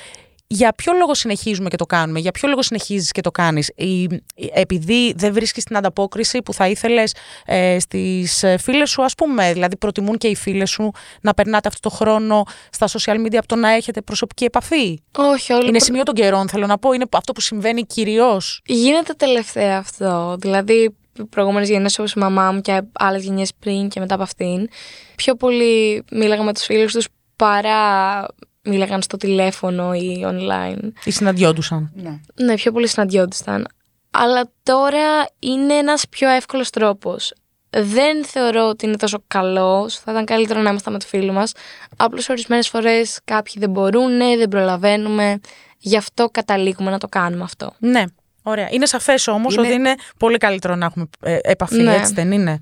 για 0.48 0.74
ποιο 0.74 0.94
λόγο 0.94 1.14
συνεχίζουμε 1.14 1.70
και 1.70 1.76
το 1.76 1.86
κάνουμε, 1.86 2.20
για 2.20 2.32
ποιο 2.32 2.50
λόγο 2.50 2.62
συνεχίζεις 2.62 3.12
και 3.12 3.22
το 3.22 3.32
κάνεις. 3.32 3.72
Η, 3.76 4.08
επειδή 4.54 5.14
δεν 5.18 5.34
βρίσκεις 5.34 5.64
την 5.64 5.78
ανταπόκριση 5.78 6.42
που 6.42 6.54
θα 6.54 6.68
ήθελες 6.68 7.16
ε, 7.46 7.80
στις 7.80 8.44
ε, 8.44 8.58
φίλες 8.58 8.90
σου, 8.90 9.04
ας 9.04 9.16
πούμε. 9.16 9.54
Δηλαδή 9.54 9.78
προτιμούν 9.78 10.18
και 10.18 10.28
οι 10.28 10.36
φίλες 10.36 10.70
σου 10.70 10.92
να 11.22 11.34
περνάτε 11.34 11.68
αυτό 11.68 11.90
το 11.90 11.96
χρόνο 11.96 12.44
στα 12.70 12.88
social 12.88 13.16
media 13.16 13.36
από 13.36 13.48
το 13.48 13.56
να 13.56 13.70
έχετε 13.70 14.02
προσωπική 14.02 14.44
επαφή; 14.44 15.02
Όχι, 15.18 15.54
όλοι 15.54 15.68
Είναι 15.68 15.80
σημείο 15.80 16.04
των 16.04 16.16
καιρών, 16.16 16.50
θέλω 16.50 16.66
να 16.66 16.78
πω. 16.78 16.94
Είναι 16.94 17.06
αυτό 17.12 17.32
που 17.32 17.42
συμβαίνει 17.42 17.86
κυρίως. 17.86 18.62
Γίνεται 18.66 19.14
τελευταία 19.14 19.78
αυτό. 19.78 20.36
Δηλαδή, 20.40 20.96
προηγούμενες 21.30 21.70
γενιές 21.70 22.00
όπως 22.00 22.14
η 22.14 22.20
μαμά 22.20 22.52
μου 22.52 22.62
και 22.62 22.82
άλλες 22.92 23.24
γενιές 23.24 23.52
πριν 23.60 23.90
και 23.90 24.00
μετά 24.00 24.14
από 24.14 24.24
αυτήν, 24.24 24.70
πιο 25.16 25.36
πολύ 25.36 26.04
μίλαγα 26.12 26.44
με 26.44 26.54
τους 26.54 26.64
φίλους 26.64 26.94
τους 26.94 27.08
παρά 27.36 28.26
μίλαγαν 28.64 29.02
στο 29.02 29.18
τηλέφωνο 29.18 29.94
ή 29.94 30.26
online. 30.28 30.92
Ή 31.04 31.12
συναντιόντουσαν. 31.12 31.92
Ναι. 31.96 32.20
Ναι, 32.36 32.54
πιο 32.56 32.72
πολύ 32.72 32.88
συναντιόντουσαν. 32.88 33.68
Αλλά 34.12 34.52
τώρα 34.64 35.26
είναι 35.40 35.74
ένας 35.74 36.08
πιο 36.10 36.30
εύκολος 36.30 36.70
τρόπος. 36.70 37.34
Δεν 37.70 38.26
θεωρώ 38.26 38.68
ότι 38.68 38.86
είναι 38.86 38.96
τόσο 38.98 39.24
καλός. 39.28 39.96
Θα 40.00 40.12
ήταν 40.12 40.26
καλύτερο 40.26 40.62
να 40.62 40.70
είμαστε 40.70 40.92
με 40.92 41.00
το 41.00 41.06
φίλο 41.08 41.34
μας. 41.34 41.52
Απλώς 41.98 42.30
ορισμένες 42.30 42.68
φορές 42.70 43.20
κάποιοι 43.24 43.54
δεν 43.58 43.70
μπορούν, 43.70 44.18
δεν 44.18 44.48
προλαβαίνουμε. 44.50 45.40
Γι' 45.78 45.98
αυτό 45.98 46.30
καταλήγουμε 46.30 46.92
να 46.92 46.98
το 46.98 47.08
κάνουμε 47.08 47.44
αυτό. 47.44 47.74
Ναι, 47.80 48.04
ωραία. 48.44 48.68
Είναι 48.72 48.86
σαφές 48.86 49.28
όμως 49.28 49.54
Είναι- 49.56 49.68
ότι 49.68 49.76
είναι 49.76 49.96
πολύ 50.18 50.38
καλύτερο 50.38 50.76
να 50.76 50.86
έχουμε 50.86 51.06
ε, 51.22 51.38
επαφή, 51.42 51.82
Ναι. 51.82 51.96
έτσι 51.96 52.14
δεν 52.14 52.32
είναι. 52.32 52.60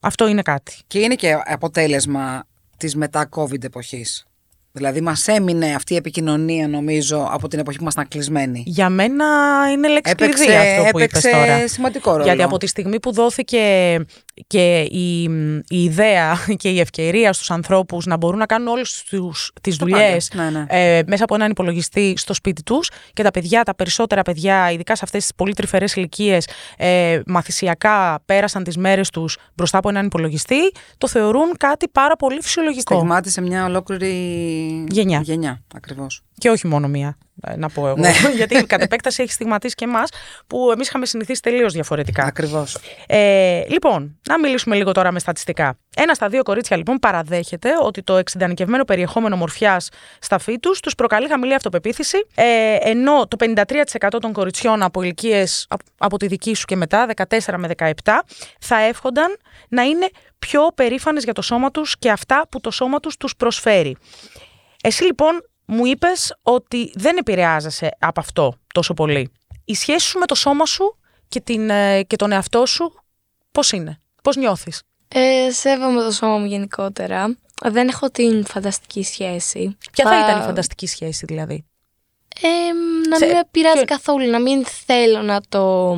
Αυτό 0.00 0.28
είναι 0.28 0.42
κάτι. 0.42 0.76
Και 0.86 0.98
είναι 0.98 1.14
και 1.14 1.36
αποτέλεσμα 1.44 2.44
της 2.76 2.96
μετά-COVID 2.96 3.64
εποχής. 3.64 4.26
Δηλαδή 4.72 5.00
μας 5.00 5.28
έμεινε 5.28 5.74
αυτή 5.74 5.92
η 5.92 5.96
επικοινωνία 5.96 6.68
νομίζω 6.68 7.28
από 7.30 7.48
την 7.48 7.58
εποχή 7.58 7.76
που 7.76 7.82
ήμασταν 7.82 8.08
κλεισμένοι. 8.08 8.62
Για 8.66 8.88
μένα 8.88 9.24
είναι 9.72 9.88
λέξη 9.88 10.12
Έπαιξε, 10.12 10.44
κλειδί 10.44 10.56
αυτό 10.56 10.82
που 10.90 10.98
είπες 10.98 11.24
έπαιξε 11.24 11.30
τώρα. 11.30 11.68
σημαντικό 11.68 12.10
ρόλο. 12.10 12.24
Γιατί 12.24 12.42
από 12.42 12.58
τη 12.58 12.66
στιγμή 12.66 13.00
που 13.00 13.12
δόθηκε 13.12 13.58
και 14.46 14.80
η, 14.80 15.22
η 15.68 15.82
ιδέα 15.82 16.36
και 16.62 16.68
η 16.68 16.80
ευκαιρία 16.80 17.32
στους 17.32 17.50
ανθρώπους 17.50 18.06
να 18.06 18.16
μπορούν 18.16 18.38
να 18.38 18.46
κάνουν 18.46 18.68
όλες 18.68 19.04
τους, 19.10 19.52
τις 19.60 19.76
Τα 19.76 19.86
δουλειές 19.86 20.28
πάντα. 20.28 20.50
Ναι, 20.50 20.58
ναι. 20.58 20.66
ε, 20.68 21.02
μέσα 21.06 21.24
από 21.24 21.34
έναν 21.34 21.50
υπολογιστή 21.50 22.14
στο 22.16 22.34
σπίτι 22.34 22.62
τους 22.62 22.90
και 23.12 23.22
τα 23.22 23.30
παιδιά, 23.30 23.62
τα 23.62 23.74
περισσότερα 23.74 24.22
παιδιά, 24.22 24.70
ειδικά 24.70 24.96
σε 24.96 25.00
αυτές 25.04 25.22
τις 25.22 25.34
πολύ 25.34 25.54
τρυφερές 25.54 25.94
ηλικίες, 25.94 26.48
ε, 26.76 27.20
μαθησιακά 27.26 28.20
πέρασαν 28.24 28.64
τις 28.64 28.76
μέρες 28.76 29.10
τους 29.10 29.36
μπροστά 29.54 29.78
από 29.78 29.88
έναν 29.88 30.06
υπολογιστή, 30.06 30.72
το 30.98 31.08
θεωρούν 31.08 31.56
κάτι 31.56 31.88
πάρα 31.88 32.16
πολύ 32.16 32.40
φυσιολογικό. 32.42 32.94
Στιγμάτισε 32.94 33.40
μια 33.40 33.64
ολόκληρη 33.64 34.14
Γενιά. 34.88 35.20
γενιά 35.22 35.62
ακριβώς. 35.74 36.22
Και 36.38 36.50
όχι 36.50 36.66
μόνο 36.66 36.88
μία, 36.88 37.08
ε, 37.08 37.27
να 37.56 37.68
πω 37.68 37.86
εγώ. 37.88 37.96
Ναι. 37.96 38.10
Γιατί 38.36 38.64
κατ' 38.66 38.82
επέκταση 38.82 39.22
έχει 39.22 39.32
στιγματίσει 39.32 39.74
και 39.74 39.84
εμάς 39.84 40.08
που 40.46 40.70
εμείς 40.72 40.88
είχαμε 40.88 41.06
συνηθίσει 41.06 41.42
τελείως 41.42 41.72
διαφορετικά. 41.72 42.24
Ακριβώς. 42.24 42.78
Ε, 43.06 43.62
λοιπόν, 43.68 44.18
να 44.28 44.38
μιλήσουμε 44.38 44.76
λίγο 44.76 44.92
τώρα 44.92 45.12
με 45.12 45.18
στατιστικά. 45.18 45.78
Ένα 45.96 46.14
στα 46.14 46.28
δύο 46.28 46.42
κορίτσια 46.42 46.76
λοιπόν 46.76 46.98
παραδέχεται 46.98 47.70
ότι 47.82 48.02
το 48.02 48.16
εξειδανικευμένο 48.16 48.84
περιεχόμενο 48.84 49.36
μορφιάς 49.36 49.88
στα 50.18 50.38
φύτου 50.38 50.68
τους 50.68 50.80
τους 50.80 50.94
προκαλεί 50.94 51.28
χαμηλή 51.28 51.54
αυτοπεποίθηση, 51.54 52.26
ε, 52.34 52.76
ενώ 52.80 53.26
το 53.28 53.36
53% 53.36 54.18
των 54.20 54.32
κοριτσιών 54.32 54.82
από 54.82 55.02
ηλικίες 55.02 55.66
από 55.98 56.16
τη 56.16 56.26
δική 56.26 56.54
σου 56.54 56.64
και 56.64 56.76
μετά, 56.76 57.06
14 57.06 57.58
με 57.58 57.68
17, 57.76 58.22
θα 58.60 58.80
εύχονταν 58.80 59.36
να 59.68 59.82
είναι 59.82 60.08
πιο 60.38 60.60
περήφανες 60.74 61.24
για 61.24 61.32
το 61.32 61.42
σώμα 61.42 61.70
τους 61.70 61.98
και 61.98 62.10
αυτά 62.10 62.46
που 62.50 62.60
το 62.60 62.70
σώμα 62.70 63.00
τους 63.00 63.16
τους 63.16 63.36
προσφέρει. 63.36 63.96
Εσύ 64.82 65.04
λοιπόν 65.04 65.47
μου 65.68 65.86
είπες 65.86 66.34
ότι 66.42 66.92
δεν 66.94 67.16
επηρεάζεσαι 67.16 67.88
από 67.98 68.20
αυτό 68.20 68.52
τόσο 68.74 68.94
πολύ. 68.94 69.32
Η 69.64 69.74
σχέση 69.74 70.06
σου 70.06 70.18
με 70.18 70.26
το 70.26 70.34
σώμα 70.34 70.66
σου 70.66 70.98
και, 71.28 71.40
την, 71.40 71.70
ε, 71.70 72.02
και 72.02 72.16
τον 72.16 72.32
εαυτό 72.32 72.66
σου 72.66 72.92
πώς 73.52 73.72
είναι, 73.72 74.00
πώς 74.22 74.36
νιώθεις; 74.36 74.82
Ε, 75.08 75.50
σέβομαι 75.50 76.02
το 76.02 76.10
σώμα 76.10 76.38
μου 76.38 76.44
γενικότερα. 76.46 77.36
Δεν 77.64 77.88
έχω 77.88 78.10
την 78.10 78.46
φανταστική 78.46 79.02
σχέση. 79.02 79.76
Ποια 79.92 80.04
θα 80.04 80.18
ήταν 80.18 80.40
η 80.40 80.44
φανταστική 80.44 80.86
σχέση 80.86 81.24
δηλαδή; 81.26 81.64
Ε, 82.42 82.48
να 83.08 83.16
Σε- 83.16 83.26
μην 83.26 83.34
με 83.36 83.40
πειράζει 83.50 83.74
ποιο- 83.84 83.86
καθόλου, 83.86 84.30
να 84.30 84.40
μην 84.40 84.64
θέλω 84.66 85.22
να 85.22 85.40
το... 85.48 85.90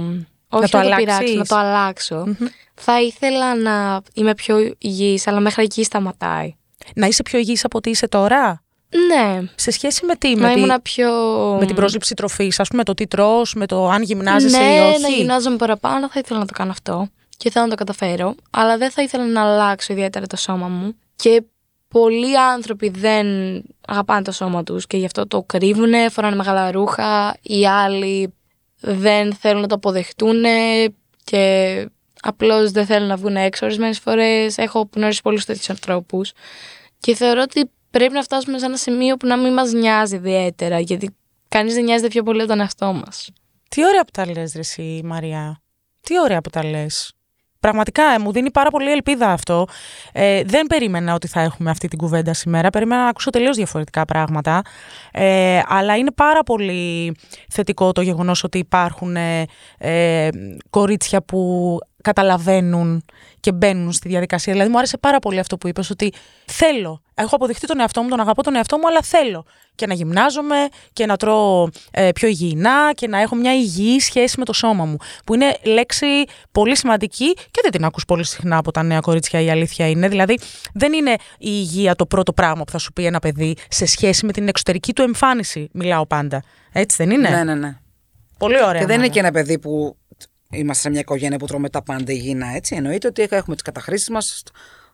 Όχι 0.52 0.70
το 0.70 0.76
να 0.76 0.82
το 0.82 0.88
αλλάξεις. 0.88 1.04
πειράξω, 1.04 1.34
να 1.36 1.44
το 1.44 1.56
αλλάξω. 1.56 2.36
Θα 2.74 3.00
ήθελα 3.02 3.54
να 3.56 4.00
είμαι 4.14 4.34
πιο 4.34 4.74
υγιής, 4.78 5.26
αλλά 5.26 5.40
μέχρι 5.40 5.62
εκεί 5.64 5.84
σταματάει. 5.84 6.54
Να 6.94 7.06
είσαι 7.06 7.22
πιο 7.22 7.38
υγιής 7.38 7.64
από 7.64 7.78
ό,τι 7.78 7.90
είσαι 7.90 8.08
τώρα; 8.08 8.62
Ναι, 9.08 9.40
Σε 9.54 9.70
σχέση 9.70 10.04
με 10.04 10.14
τι, 10.16 10.34
να 10.34 10.48
με, 10.48 10.54
τη- 10.54 10.60
ήμουν 10.60 10.82
πιο... 10.82 11.10
με 11.60 11.66
την 11.66 11.74
πρόσληψη 11.74 12.14
τροφής, 12.14 12.60
ας 12.60 12.68
πούμε 12.68 12.82
το 12.84 12.94
τι 12.94 13.06
τρως, 13.06 13.54
με 13.54 13.66
το 13.66 13.88
αν 13.88 14.02
γυμνάζεσαι 14.02 14.58
ναι, 14.58 14.74
ή 14.74 14.78
όχι. 14.78 15.00
να 15.00 15.08
γυμνάζομαι 15.08 15.56
παραπάνω, 15.56 16.08
θα 16.08 16.18
ήθελα 16.24 16.38
να 16.38 16.46
το 16.46 16.52
κάνω 16.52 16.70
αυτό. 16.70 17.08
Και 17.36 17.50
θέλω 17.50 17.64
να 17.64 17.70
το 17.70 17.76
καταφέρω. 17.76 18.34
Αλλά 18.50 18.76
δεν 18.78 18.90
θα 18.90 19.02
ήθελα 19.02 19.24
να 19.26 19.42
αλλάξω 19.42 19.92
ιδιαίτερα 19.92 20.26
το 20.26 20.36
σώμα 20.36 20.68
μου. 20.68 20.94
Και 21.16 21.42
πολλοί 21.88 22.38
άνθρωποι 22.38 22.88
δεν 22.88 23.26
αγαπάνε 23.86 24.22
το 24.22 24.32
σώμα 24.32 24.62
τους 24.62 24.86
και 24.86 24.96
γι' 24.96 25.04
αυτό 25.04 25.26
το 25.26 25.42
κρύβουν, 25.42 25.92
φοράνε 26.10 26.36
μεγάλα 26.36 26.70
ρούχα. 26.70 27.36
Οι 27.42 27.66
άλλοι 27.66 28.34
δεν 28.80 29.34
θέλουν 29.34 29.60
να 29.60 29.66
το 29.66 29.74
αποδεχτούν 29.74 30.42
και 31.24 31.86
απλώς 32.22 32.70
δεν 32.70 32.86
θέλουν 32.86 33.08
να 33.08 33.16
βγουν 33.16 33.36
έξω 33.36 33.66
ορισμένες 33.66 33.98
φορές. 33.98 34.58
Έχω 34.58 34.88
γνωρίσει 34.94 35.22
πολλούς 35.22 35.44
τέτοιους 35.44 35.70
ανθρώπους. 35.70 36.32
Και 36.98 37.14
θεωρώ 37.14 37.42
ότι 37.42 37.70
πρέπει 37.90 38.12
να 38.12 38.22
φτάσουμε 38.22 38.58
σε 38.58 38.64
ένα 38.64 38.76
σημείο 38.76 39.16
που 39.16 39.26
να 39.26 39.38
μην 39.38 39.52
μας 39.52 39.72
νοιάζει 39.72 40.16
ιδιαίτερα. 40.16 40.80
Γιατί 40.80 41.16
κανείς 41.48 41.74
δεν 41.74 41.84
νοιάζεται 41.84 42.08
πιο 42.08 42.22
πολύ 42.22 42.40
από 42.40 42.48
τον 42.48 42.60
εαυτό 42.60 42.92
μας. 42.92 43.30
Τι 43.68 43.84
ωραία 43.86 44.04
που 44.04 44.10
τα 44.10 44.26
λες 44.26 44.52
ρε 44.52 44.60
εσύ 44.60 45.00
Μαρία. 45.04 45.62
Τι 46.00 46.20
ωραία 46.20 46.40
που 46.40 46.50
τα 46.50 46.64
λες. 46.64 47.14
Πραγματικά 47.60 48.02
ε, 48.02 48.18
μου 48.18 48.32
δίνει 48.32 48.50
πάρα 48.50 48.70
πολύ 48.70 48.90
ελπίδα 48.90 49.32
αυτό. 49.32 49.66
Ε, 50.12 50.42
δεν 50.44 50.66
περίμενα 50.66 51.14
ότι 51.14 51.26
θα 51.28 51.40
έχουμε 51.40 51.70
αυτή 51.70 51.88
την 51.88 51.98
κουβέντα 51.98 52.32
σήμερα. 52.32 52.70
Περίμενα 52.70 53.02
να 53.02 53.08
ακούσω 53.08 53.30
τελείως 53.30 53.56
διαφορετικά 53.56 54.04
πράγματα. 54.04 54.62
Ε, 55.12 55.60
αλλά 55.66 55.96
είναι 55.96 56.10
πάρα 56.10 56.42
πολύ 56.42 57.14
θετικό 57.48 57.92
το 57.92 58.00
γεγονός 58.00 58.44
ότι 58.44 58.58
υπάρχουν 58.58 59.16
ε, 59.16 59.46
ε, 59.78 60.28
κορίτσια 60.70 61.22
που 61.22 61.78
καταλαβαίνουν 62.02 63.04
και 63.40 63.52
μπαίνουν 63.52 63.92
στη 63.92 64.08
διαδικασία. 64.08 64.52
Δηλαδή, 64.52 64.70
μου 64.70 64.78
άρεσε 64.78 64.98
πάρα 64.98 65.18
πολύ 65.18 65.38
αυτό 65.38 65.58
που 65.58 65.68
είπες, 65.68 65.90
ότι 65.90 66.12
θέλω. 66.46 67.02
Έχω 67.14 67.34
αποδειχτεί 67.34 67.66
τον 67.66 67.80
εαυτό 67.80 68.02
μου, 68.02 68.08
τον 68.08 68.20
αγαπώ 68.20 68.42
τον 68.42 68.54
εαυτό 68.54 68.78
μου, 68.78 68.88
αλλά 68.88 69.02
θέλω 69.02 69.44
και 69.74 69.86
να 69.86 69.94
γυμνάζομαι 69.94 70.56
και 70.92 71.06
να 71.06 71.16
τρώω 71.16 71.68
ε, 71.90 72.12
πιο 72.12 72.28
υγιεινά 72.28 72.92
και 72.94 73.08
να 73.08 73.20
έχω 73.20 73.34
μια 73.34 73.54
υγιή 73.54 74.00
σχέση 74.00 74.38
με 74.38 74.44
το 74.44 74.52
σώμα 74.52 74.84
μου. 74.84 74.96
Που 75.24 75.34
είναι 75.34 75.56
λέξη 75.64 76.06
πολύ 76.52 76.76
σημαντική 76.76 77.34
και 77.34 77.60
δεν 77.62 77.70
την 77.70 77.84
ακούς 77.84 78.04
πολύ 78.04 78.24
συχνά 78.24 78.56
από 78.56 78.70
τα 78.70 78.82
νέα 78.82 79.00
κορίτσια. 79.00 79.40
Η 79.40 79.50
αλήθεια 79.50 79.88
είναι. 79.88 80.08
Δηλαδή, 80.08 80.38
δεν 80.74 80.92
είναι 80.92 81.10
η 81.10 81.16
υγεία 81.38 81.94
το 81.94 82.06
πρώτο 82.06 82.32
πράγμα 82.32 82.64
που 82.64 82.70
θα 82.70 82.78
σου 82.78 82.92
πει 82.92 83.04
ένα 83.04 83.18
παιδί 83.18 83.56
σε 83.68 83.86
σχέση 83.86 84.26
με 84.26 84.32
την 84.32 84.48
εξωτερική 84.48 84.92
του 84.92 85.02
εμφάνιση. 85.02 85.68
Μιλάω 85.72 86.06
πάντα. 86.06 86.42
Έτσι 86.72 86.96
δεν 86.96 87.10
είναι; 87.10 87.28
Ναι, 87.28 87.44
ναι, 87.44 87.54
ναι. 87.54 87.76
Πολύ 88.38 88.62
ωραία. 88.64 88.80
Και 88.80 88.86
δεν 88.86 88.98
είναι 88.98 89.08
και 89.08 89.18
ένα 89.18 89.30
παιδί 89.30 89.58
που 89.58 89.96
είμαστε 90.50 90.82
σε 90.82 90.90
μια 90.90 91.00
οικογένεια 91.00 91.38
που 91.38 91.46
τρώμε 91.46 91.70
τα 91.70 91.82
πάντα 91.82 92.12
υγιεινά, 92.12 92.46
έτσι. 92.54 92.76
Εννοείται 92.76 93.06
ότι 93.06 93.22
έχουμε 93.30 93.54
τις 93.54 93.64
καταχρήσεις 93.64 94.08
μας. 94.08 94.42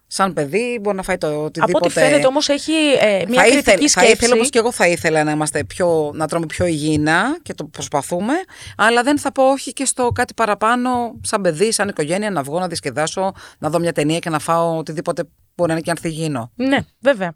Σαν 0.07 0.33
παιδί 0.33 0.79
μπορεί 0.83 0.97
να 0.97 1.03
φάει 1.03 1.19
το 1.19 1.27
οτιδήποτε. 1.27 1.63
Από 1.63 1.79
ό,τι 1.79 1.91
φαίνεται 1.91 2.27
όμως 2.27 2.49
έχει 2.49 2.73
ε, 3.01 3.25
μια 3.29 3.43
θα 3.43 3.49
κριτική 3.49 3.59
ήθελ, 3.59 3.89
σκέψη. 3.89 3.89
Θα 3.89 4.07
ήθελα 4.07 4.35
όπως 4.35 4.51
και 4.51 4.59
εγώ 4.59 4.73
θα 4.73 4.87
ήθελα 4.87 5.25
να, 5.25 5.31
είμαστε 5.31 5.65
πιο, 5.65 6.11
να 6.15 6.27
τρώμε 6.29 6.47
πιο 6.47 6.67
υγιεινά 6.67 7.39
και 7.43 7.55
το 7.55 7.65
προσπαθούμε, 7.65 8.33
αλλά 8.77 9.03
δεν 9.03 9.19
θα 9.19 9.33
πω 9.33 9.51
όχι 9.51 9.73
και 9.73 9.85
στο 9.85 10.09
κάτι 10.09 10.35
παραπάνω 10.35 11.21
σαν 11.23 11.41
παιδί, 11.41 11.73
σαν 11.73 11.89
οικογένεια, 11.89 12.31
να 12.31 12.43
βγω, 12.43 12.59
να 12.59 12.67
διασκεδάσω, 12.67 13.33
να 13.59 13.71
δω 13.71 13.79
μια 13.79 13.93
ταινία 13.93 14.19
και 14.19 14.31
να 14.31 14.39
φάω 14.39 14.77
οτιδήποτε 14.77 15.23
μπορεί 15.57 15.69
να 15.69 15.75
είναι 15.75 15.83
και 15.83 15.91
ανθυγίνο. 15.91 16.53
Ναι, 16.55 16.79
βέβαια. 17.01 17.35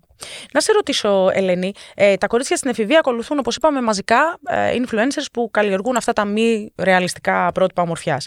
Να 0.53 0.61
σε 0.61 0.73
ρωτήσω, 0.73 1.29
Ελένη, 1.33 1.73
ε, 1.95 2.17
τα 2.17 2.27
κορίτσια 2.27 2.57
στην 2.57 2.71
εφηβεία 2.71 2.99
ακολουθούν, 2.99 3.39
όπως 3.39 3.57
είπαμε, 3.57 3.81
μαζικά 3.81 4.39
ε, 4.47 4.75
influencers 4.75 5.27
που 5.33 5.51
καλλιεργούν 5.51 5.97
αυτά 5.97 6.13
τα 6.13 6.25
μη 6.25 6.73
ρεαλιστικά 6.77 7.53
πρότυπα 7.53 7.83
ομορφιάς. 7.83 8.25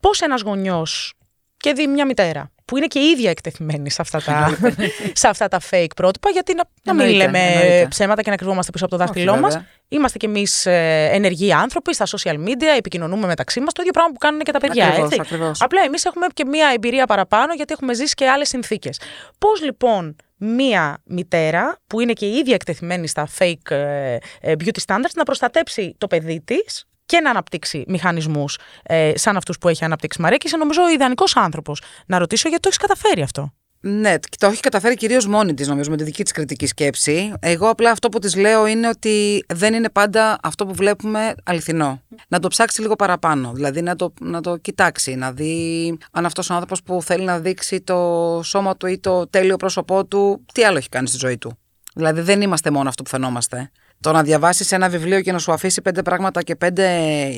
Πώς 0.00 0.20
ένας 0.20 0.40
γονιός 0.40 1.14
και 1.56 1.72
δει 1.72 1.86
μια 1.86 2.06
μητέρα 2.06 2.53
που 2.64 2.76
είναι 2.76 2.86
και 2.86 2.98
η 2.98 3.02
ίδια 3.04 3.30
εκτεθειμένη 3.30 3.90
σε 3.90 4.02
αυτά 4.02 4.20
τα, 4.20 4.58
σε 5.22 5.28
αυτά 5.28 5.48
τα 5.48 5.60
fake 5.70 5.94
πρότυπα, 5.96 6.30
γιατί 6.30 6.54
να, 6.54 6.64
να 6.82 6.92
μην 6.94 7.02
Εννοείται, 7.02 7.24
λέμε 7.24 7.38
εννοείται. 7.38 7.86
ψέματα 7.88 8.22
και 8.22 8.30
να 8.30 8.36
κρυβόμαστε 8.36 8.72
πίσω 8.72 8.84
από 8.84 8.96
το 8.96 9.02
Όχι, 9.02 9.12
δάχτυλό 9.12 9.36
μας. 9.40 9.52
βέβαια. 9.52 9.68
Είμαστε 9.88 10.18
κι 10.18 10.26
εμείς 10.26 10.66
ενεργοί 10.66 11.52
άνθρωποι 11.52 11.94
στα 11.94 12.06
social 12.06 12.34
media, 12.44 12.76
επικοινωνούμε 12.78 13.26
μεταξύ 13.26 13.60
μας, 13.60 13.72
το 13.72 13.80
ίδιο 13.80 13.92
πράγμα 13.92 14.12
που 14.12 14.18
κάνουν 14.18 14.40
και 14.40 14.52
τα 14.52 14.58
παιδιά. 14.58 14.86
Ακριβώς, 14.86 15.08
έτσι. 15.10 15.20
ακριβώς. 15.20 15.60
Απλά 15.60 15.82
εμείς 15.82 16.04
έχουμε 16.04 16.26
και 16.34 16.44
μία 16.44 16.70
εμπειρία 16.74 17.06
παραπάνω, 17.06 17.54
γιατί 17.54 17.72
έχουμε 17.72 17.94
ζήσει 17.94 18.14
και 18.14 18.28
άλλες 18.28 18.48
συνθήκες. 18.48 19.00
Πώς 19.38 19.62
λοιπόν 19.62 20.16
μία 20.36 20.98
μητέρα 21.04 21.78
που 21.86 22.00
είναι 22.00 22.12
και 22.12 22.26
η 22.26 22.34
ίδια 22.36 22.54
εκτεθειμένη 22.54 23.08
στα 23.08 23.28
fake 23.38 23.70
ε, 23.70 24.16
ε, 24.40 24.52
beauty 24.58 24.78
standards 24.86 25.14
να 25.14 25.22
προστατέψει 25.22 25.94
το 25.98 26.06
παιδί 26.06 26.40
της 26.44 26.84
και 27.14 27.20
να 27.20 27.30
αναπτύξει 27.30 27.84
μηχανισμούς 27.88 28.58
ε, 28.82 29.12
σαν 29.14 29.36
αυτούς 29.36 29.58
που 29.58 29.68
έχει 29.68 29.84
αναπτύξει 29.84 30.18
η 30.20 30.22
Μαρία. 30.22 30.38
Και 30.38 30.46
είσαι 30.46 30.56
νομίζω 30.56 30.82
ο 30.82 30.88
ιδανικός 30.88 31.36
άνθρωπος 31.36 31.82
να 32.06 32.18
ρωτήσω 32.18 32.48
γιατί 32.48 32.62
το 32.62 32.68
έχεις 32.68 32.80
καταφέρει 32.80 33.22
αυτό. 33.22 33.52
Ναι, 33.80 34.14
το 34.38 34.46
έχει 34.46 34.60
καταφέρει 34.60 34.96
κυρίως 34.96 35.26
μόνη 35.26 35.54
της, 35.54 35.68
νομίζω, 35.68 35.90
με 35.90 35.96
τη 35.96 36.04
δική 36.04 36.22
της 36.22 36.32
κριτική 36.32 36.66
σκέψη. 36.66 37.32
Εγώ 37.40 37.68
απλά 37.68 37.90
αυτό 37.90 38.08
που 38.08 38.18
της 38.18 38.36
λέω 38.36 38.66
είναι 38.66 38.88
ότι 38.88 39.44
δεν 39.48 39.74
είναι 39.74 39.90
πάντα 39.90 40.38
αυτό 40.42 40.66
που 40.66 40.74
βλέπουμε 40.74 41.34
αληθινό. 41.44 42.02
Να 42.28 42.40
το 42.40 42.48
ψάξει 42.48 42.80
λίγο 42.80 42.96
παραπάνω. 42.96 43.52
Δηλαδή 43.52 43.82
να 43.82 43.96
το, 43.96 44.12
να 44.20 44.40
το 44.40 44.56
κοιτάξει, 44.56 45.14
να 45.14 45.32
δει 45.32 45.98
αν 46.10 46.26
αυτός 46.26 46.50
ο 46.50 46.54
άνθρωπος 46.54 46.82
που 46.82 47.02
θέλει 47.02 47.24
να 47.24 47.38
δείξει 47.38 47.80
το 47.80 48.40
σώμα 48.44 48.76
του 48.76 48.86
ή 48.86 48.98
το 48.98 49.28
τέλειο 49.28 49.56
πρόσωπό 49.56 50.04
του, 50.06 50.44
τι 50.52 50.64
άλλο 50.64 50.76
έχει 50.76 50.88
κάνει 50.88 51.08
στη 51.08 51.16
ζωή 51.16 51.38
του. 51.38 51.58
Δηλαδή 51.94 52.20
δεν 52.20 52.40
είμαστε 52.40 52.70
μόνο 52.70 52.88
αυτό 52.88 53.02
που 53.02 53.08
φαινόμαστε. 53.08 53.70
Το 54.04 54.12
να 54.12 54.22
διαβάσεις 54.22 54.72
ένα 54.72 54.88
βιβλίο 54.88 55.20
και 55.20 55.32
να 55.32 55.38
σου 55.38 55.52
αφήσει 55.52 55.82
πέντε 55.82 56.02
πράγματα 56.02 56.42
και 56.42 56.56
πέντε 56.56 56.88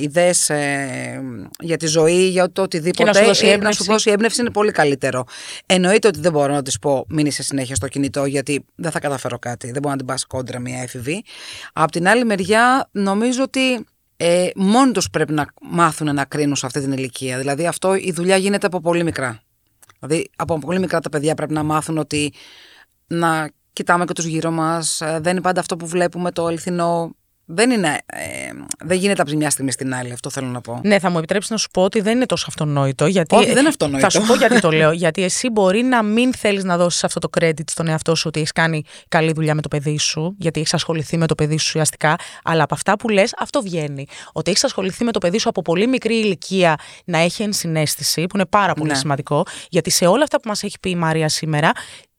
ιδέες 0.01 0.51
ε, 0.51 1.23
για 1.61 1.77
τη 1.77 1.87
ζωή, 1.87 2.29
για 2.29 2.53
το 2.53 2.63
οτιδήποτε, 2.63 3.03
Και 3.03 3.05
να 3.05 3.15
σου 3.15 3.25
δώσει 3.25 3.47
ε, 3.47 3.53
έμπνευση. 3.53 3.79
να 3.79 3.85
σου 3.85 3.93
δώσει 3.93 4.11
έμπνευση 4.11 4.41
είναι 4.41 4.51
πολύ 4.51 4.71
καλύτερο. 4.71 5.25
Εννοείται 5.67 6.09
ότι 6.09 6.21
δεν 6.21 6.33
μπορώ 6.33 6.53
να 6.53 6.63
της 6.63 6.79
πω 6.79 7.07
μην 7.09 7.27
είσαι 7.27 7.43
συνέχεια 7.43 7.75
στο 7.75 7.89
κινητό 7.89 8.25
γιατί 8.25 8.65
δεν 8.75 8.91
θα 8.91 9.01
καταφέρω 9.01 9.39
κάτι. 9.39 9.71
Δεν 9.71 9.83
μπορώ 9.83 9.91
να 9.91 9.97
την 9.97 10.07
πας 10.07 10.25
κόντρα 10.25 10.59
μια 10.59 10.83
έφηβη. 10.83 11.25
Απ' 11.73 11.91
την 11.91 12.09
άλλη 12.09 12.25
μεριά 12.25 12.89
νομίζω 12.93 13.43
ότι 13.43 13.87
ε, 14.17 14.49
μόνοι 14.57 14.93
τους 14.93 15.11
πρέπει 15.11 15.33
να 15.33 15.47
μάθουν 15.61 16.15
να 16.15 16.25
κρίνουν 16.25 16.57
σε 16.57 16.67
αυτή 16.67 16.81
την 16.81 16.93
ηλικία. 16.93 17.39
Δηλαδή 17.39 17.67
αυτό 17.67 17.95
η 17.95 18.13
δουλειά 18.15 18.37
γίνεται 18.37 18.67
από 18.67 18.81
πολύ 18.81 19.05
μικρά. 19.05 19.41
Δηλαδή 20.01 20.31
από 20.37 20.59
πολύ 20.59 20.79
μικρά 20.79 21.01
τα 21.01 21.09
παιδιά 21.09 21.35
πρέπει 21.35 21.53
να 21.53 21.63
μάθουν 21.63 21.99
ότι 21.99 22.33
να 23.07 23.51
κοιτάμε 23.77 24.05
και 24.05 24.13
τους 24.13 24.25
γύρω 24.25 24.51
μας. 24.51 25.01
ε, 25.01 25.19
Δεν 25.23 25.33
είναι 25.33 25.41
πάντα 25.41 25.61
αυτό 25.61 25.77
που 25.77 25.87
βλέπουμε 25.87 26.31
το 26.31 26.45
αληθινό. 26.47 27.15
Δεν, 27.49 27.71
είναι, 27.71 27.89
ε, 28.07 28.19
δεν 28.85 28.99
γίνεται 28.99 29.21
από 29.23 29.31
τη 29.31 29.37
μια 29.37 29.51
στιγμή 29.51 29.71
στην 29.73 29.95
άλλη, 29.95 30.13
αυτό 30.13 30.31
θέλω 30.31 30.47
να 30.47 30.61
πω. 30.61 30.81
Ναι, 30.85 30.99
θα 30.99 31.11
μου 31.11 31.19
επιτρέψεις 31.19 31.51
να 31.51 31.57
σου 31.57 31.69
πω 31.73 31.83
ότι 31.83 32.01
δεν 32.01 32.17
είναι 32.17 32.27
τόσο 32.27 32.45
αυτονόητο. 32.49 33.07
Γιατί, 33.07 33.35
Όχι, 33.37 33.47
δεν 33.49 33.57
είναι 33.59 33.69
αυτονόητο. 33.69 34.11
Θα 34.11 34.21
σου 34.21 34.27
πω 34.27 34.35
γιατί 34.35 34.61
το 34.61 34.71
λέω. 34.71 34.91
Γιατί 34.93 35.23
εσύ 35.23 35.51
μπορεί 35.51 35.83
να 35.83 36.03
μην 36.03 36.35
θέλεις 36.35 36.65
να 36.65 36.77
δώσεις 36.77 37.05
αυτό 37.05 37.21
το 37.21 37.29
credit 37.41 37.71
στον 37.71 37.87
εαυτό 37.89 38.15
σου 38.15 38.25
ότι 38.27 38.39
έχεις 38.39 38.53
κάνει 38.53 38.83
καλή 39.09 39.33
δουλειά 39.33 39.55
με 39.55 39.63
το 39.63 39.69
παιδί 39.69 39.99
σου, 39.99 40.35
γιατί 40.39 40.61
έχεις 40.61 40.75
ασχοληθεί 40.75 41.17
με 41.17 41.27
το 41.27 41.35
παιδί 41.35 41.59
σου 41.59 41.65
ουσιαστικά. 41.69 42.17
Αλλά 42.45 42.63
από 42.63 42.75
αυτά 42.75 42.97
που 42.97 43.09
λες, 43.09 43.35
αυτό 43.39 43.63
βγαίνει. 43.63 44.07
Ότι 44.33 44.51
έχεις 44.51 44.65
ασχοληθεί 44.65 45.05
με 45.05 45.13
το 45.13 45.19
παιδί 45.19 45.39
σου 45.39 45.49
από 45.49 45.63
πολύ 45.63 45.87
μικρή 45.87 46.15
ηλικία 46.15 46.77
να 47.05 47.19
έχει 47.19 47.43
ενσυναίσθηση, 47.43 48.27
που 48.27 48.37
είναι 48.37 48.47
πάρα 48.47 48.73
πολύ 48.75 48.91
Ναι. 48.91 48.97
σημαντικό. 48.97 49.43
Γιατί 49.69 49.91
σε 49.91 50.07
όλα 50.07 50.23
αυτά 50.23 50.41
που 50.41 50.49
μας 50.49 50.63
έχει 50.63 50.77
πει 50.81 50.91
η 50.91 50.97
Μαρία 50.97 51.29
σήμερα, 51.29 51.71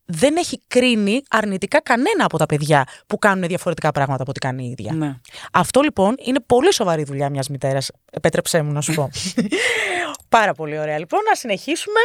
δεν 0.07 0.35
έχει 0.35 0.61
κρίνει 0.67 1.21
αρνητικά 1.29 1.81
κανένα 1.81 2.25
από 2.25 2.37
τα 2.37 2.45
παιδιά 2.45 2.83
που 3.07 3.17
κάνουν 3.17 3.47
διαφορετικά 3.47 3.91
πράγματα 3.91 4.21
από 4.21 4.31
ό,τι 4.31 4.39
κάνει 4.39 4.65
η 4.65 4.69
ίδια. 4.69 4.93
Ναι. 4.93 5.15
Αυτό 5.53 5.81
λοιπόν 5.81 6.15
είναι 6.19 6.39
πολύ 6.39 6.73
σοβαρή 6.73 7.03
δουλειά 7.03 7.29
μιας 7.29 7.49
μητέρας. 7.49 7.91
Επέτρεψέ 8.11 8.61
μου 8.61 8.71
να 8.71 8.81
σου 8.81 8.93
πω. 8.93 9.09
Πάρα 10.29 10.53
πολύ 10.53 10.79
ωραία. 10.79 10.99
Λοιπόν, 10.99 11.19
να 11.29 11.35
συνεχίσουμε. 11.35 11.99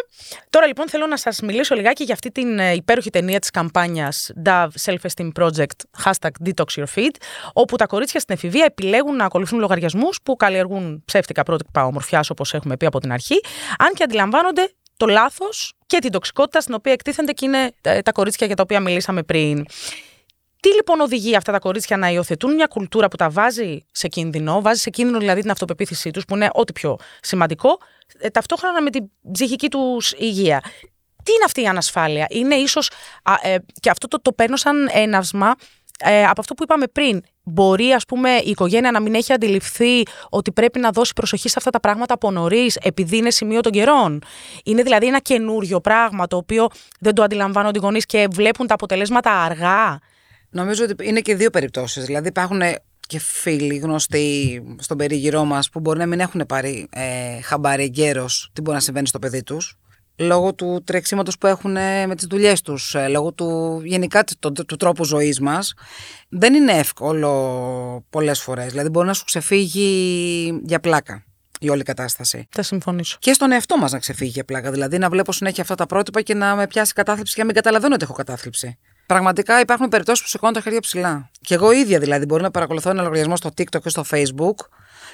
Τώρα 0.50 0.66
λοιπόν 0.66 0.88
θέλω 0.88 1.06
να 1.06 1.16
σας 1.16 1.40
μιλήσω 1.40 1.74
λιγάκι 1.74 2.04
για 2.04 2.14
αυτή 2.14 2.30
την 2.30 2.58
ε, 2.58 2.72
υπέροχη 2.72 3.10
ταινία 3.10 3.38
της 3.38 3.50
καμπάνιας 3.50 4.30
Dove 4.44 4.68
Self-Esteem 4.84 5.28
Project 5.40 6.02
hashtag 6.04 6.30
Detox 6.44 6.80
Your 6.80 6.86
Feed, 6.94 7.14
όπου 7.52 7.76
τα 7.76 7.86
κορίτσια 7.86 8.20
στην 8.20 8.34
εφηβεία 8.34 8.64
επιλέγουν 8.64 9.16
να 9.16 9.24
ακολουθούν 9.24 9.58
λογαριασμούς 9.58 10.18
που 10.22 10.36
καλλιεργούν 10.36 11.02
ψεύτικα 11.04 11.42
πρότυπα 11.42 11.84
ομορφιάς 11.84 12.30
όπως 12.30 12.54
έχουμε 12.54 12.76
πει 12.76 12.86
από 12.86 13.00
την 13.00 13.12
αρχή, 13.12 13.40
αν 13.78 13.92
και 13.94 14.02
αντιλαμβάνονται 14.02 14.72
το 14.96 15.06
λάθος 15.06 15.72
και 15.92 15.98
την 15.98 16.10
τοξικότητα 16.10 16.60
στην 16.60 16.74
οποία 16.74 16.92
εκτίθενται 16.92 17.32
και 17.32 17.44
είναι 17.44 17.72
ε, 17.80 18.02
τα 18.02 18.12
κορίτσια 18.12 18.46
για 18.46 18.56
τα 18.56 18.62
οποία 18.62 18.80
μιλήσαμε 18.80 19.22
πριν. 19.22 19.64
Τι 20.60 20.68
λοιπόν 20.74 21.00
οδηγεί 21.00 21.36
αυτά 21.36 21.52
τα 21.52 21.58
κορίτσια 21.58 21.96
να 21.96 22.08
υιοθετούν 22.08 22.54
μια 22.54 22.66
κουλτούρα 22.66 23.08
που 23.08 23.16
τα 23.16 23.30
βάζει 23.30 23.84
σε 23.92 24.08
κίνδυνο, 24.08 24.60
βάζει 24.60 24.80
σε 24.80 24.90
κίνδυνο 24.90 25.18
δηλαδή 25.18 25.40
την 25.40 25.50
αυτοπεποίθησή 25.50 26.10
τους, 26.10 26.24
που 26.24 26.34
είναι 26.34 26.48
ό,τι 26.52 26.72
πιο 26.72 26.96
σημαντικό, 27.20 27.78
ε, 28.18 28.28
ταυτόχρονα 28.28 28.82
με 28.82 28.90
την 28.90 29.10
ψυχική 29.32 29.68
τους 29.68 30.12
υγεία. 30.12 30.60
Τι 31.22 31.32
είναι 31.32 31.44
αυτή 31.44 31.62
η 31.62 31.66
ανασφάλεια, 31.66 32.26
Είναι 32.30 32.54
ίσως. 32.54 32.90
και 33.80 33.90
αυτό 33.90 34.08
το, 34.08 34.20
το 34.20 34.32
παίρνω 34.32 34.56
σαν 34.56 34.88
έναυσμα 34.92 35.54
ε, 35.98 36.24
από 36.24 36.40
αυτό 36.40 36.54
που 36.54 36.62
είπαμε 36.62 36.86
πριν. 36.86 37.22
Μπορεί, 37.42 37.92
ας 37.92 38.04
πούμε, 38.04 38.30
η 38.30 38.50
οικογένεια 38.50 38.90
να 38.90 39.00
μην 39.00 39.14
έχει 39.14 39.32
αντιληφθεί 39.32 40.02
ότι 40.28 40.52
πρέπει 40.52 40.78
να 40.78 40.90
δώσει 40.90 41.12
προσοχή 41.12 41.48
σε 41.48 41.54
αυτά 41.58 41.70
τα 41.70 41.80
πράγματα 41.80 42.14
από 42.14 42.30
νωρίς, 42.30 42.76
επειδή 42.76 43.16
είναι 43.16 43.30
σημείο 43.30 43.60
των 43.60 43.72
καιρών. 43.72 44.22
Είναι 44.64 44.82
δηλαδή 44.82 45.06
ένα 45.06 45.18
καινούριο 45.18 45.80
πράγμα 45.80 46.26
το 46.26 46.36
οποίο 46.36 46.68
δεν 47.00 47.14
το 47.14 47.22
αντιλαμβάνονται 47.22 47.78
οι 47.78 47.82
γονείς 47.82 48.06
και 48.06 48.28
βλέπουν 48.30 48.66
τα 48.66 48.74
αποτελέσματα 48.74 49.30
αργά. 49.30 49.98
Νομίζω 50.50 50.84
ότι 50.84 51.08
είναι 51.08 51.20
και 51.20 51.34
δύο 51.34 51.50
περιπτώσεις. 51.50 52.04
Δηλαδή 52.04 52.28
υπάρχουν 52.28 52.60
και 53.06 53.18
φίλοι 53.18 53.76
γνωστοί 53.76 54.62
στον 54.78 54.96
περίγυρό 54.96 55.44
μας 55.44 55.70
που 55.70 55.80
μπορεί 55.80 55.98
να 55.98 56.06
μην 56.06 56.20
έχουν 56.20 56.44
πάρει 56.48 56.88
ε, 56.90 57.40
χαμπάρι 57.40 57.82
εγκαίρως 57.82 58.50
τι 58.52 58.60
μπορεί 58.60 58.76
να 58.76 58.82
συμβαίνει 58.82 59.06
στο 59.06 59.18
παιδί 59.18 59.42
τους 59.42 59.76
λόγω 60.16 60.54
του 60.54 60.82
τρεξίματος 60.84 61.38
που 61.38 61.46
έχουν 61.46 61.76
ε, 61.76 62.06
με 62.06 62.14
τις 62.14 62.26
δουλειές 62.26 62.62
τους, 62.62 62.94
ε, 62.94 63.08
λόγω 63.08 63.32
του 63.32 63.80
γενικά 63.84 64.24
του, 64.24 64.52
του, 64.52 64.64
του 64.64 64.76
τρόπου 64.76 65.04
ζωής 65.04 65.40
μας. 65.40 65.74
Δεν 66.28 66.54
είναι 66.54 66.72
εύκολο 66.72 68.04
πολλές 68.10 68.40
φορές. 68.40 68.66
Δηλαδή 68.70 68.88
μπορεί 68.88 69.06
να 69.06 69.14
σου 69.14 69.24
ξεφύγει 69.24 70.60
για 70.64 70.80
πλάκα 70.80 71.24
η 71.62 71.68
όλη 71.68 71.82
κατάσταση. 71.82 72.46
Θα 72.50 72.62
συμφωνήσω. 72.62 73.16
Και 73.20 73.32
στον 73.32 73.52
εαυτό 73.52 73.76
μας 73.78 73.92
να 73.92 73.98
ξεφύγει 73.98 74.30
για 74.30 74.44
πλάκα. 74.44 74.70
Δηλαδή 74.70 74.98
να 74.98 75.08
βλέπω 75.08 75.32
συνέχεια 75.32 75.62
αυτά 75.62 75.74
τα 75.74 75.86
πρότυπα 75.86 76.22
και 76.22 76.34
να 76.34 76.56
με 76.56 76.66
πιάσει 76.66 76.92
κατάθλιψη 76.92 77.34
και 77.34 77.40
να 77.40 77.46
μην 77.46 77.54
καταλαβαίνω 77.54 77.94
ότι 77.94 78.04
έχω 78.04 78.12
κατάθλιψη. 78.12 78.78
Πραγματικά 79.06 79.60
υπάρχουν 79.60 79.88
περιπτώσεις 79.88 80.22
που 80.22 80.28
σηκώνω 80.28 80.52
τα 80.52 80.60
χέρια 80.60 80.80
ψηλά. 80.80 81.30
Και 81.40 81.54
εγώ 81.54 81.72
ίδια 81.72 81.98
δηλαδή 81.98 82.24
μπορεί 82.24 82.42
να 82.42 82.50
παρακολουθώ 82.50 82.90
ένα 82.90 83.02
λογαριασμό 83.02 83.36
στο 83.36 83.50
TikTok 83.56 83.80
και 83.82 83.88
στο 83.88 84.04
Facebook 84.10 84.54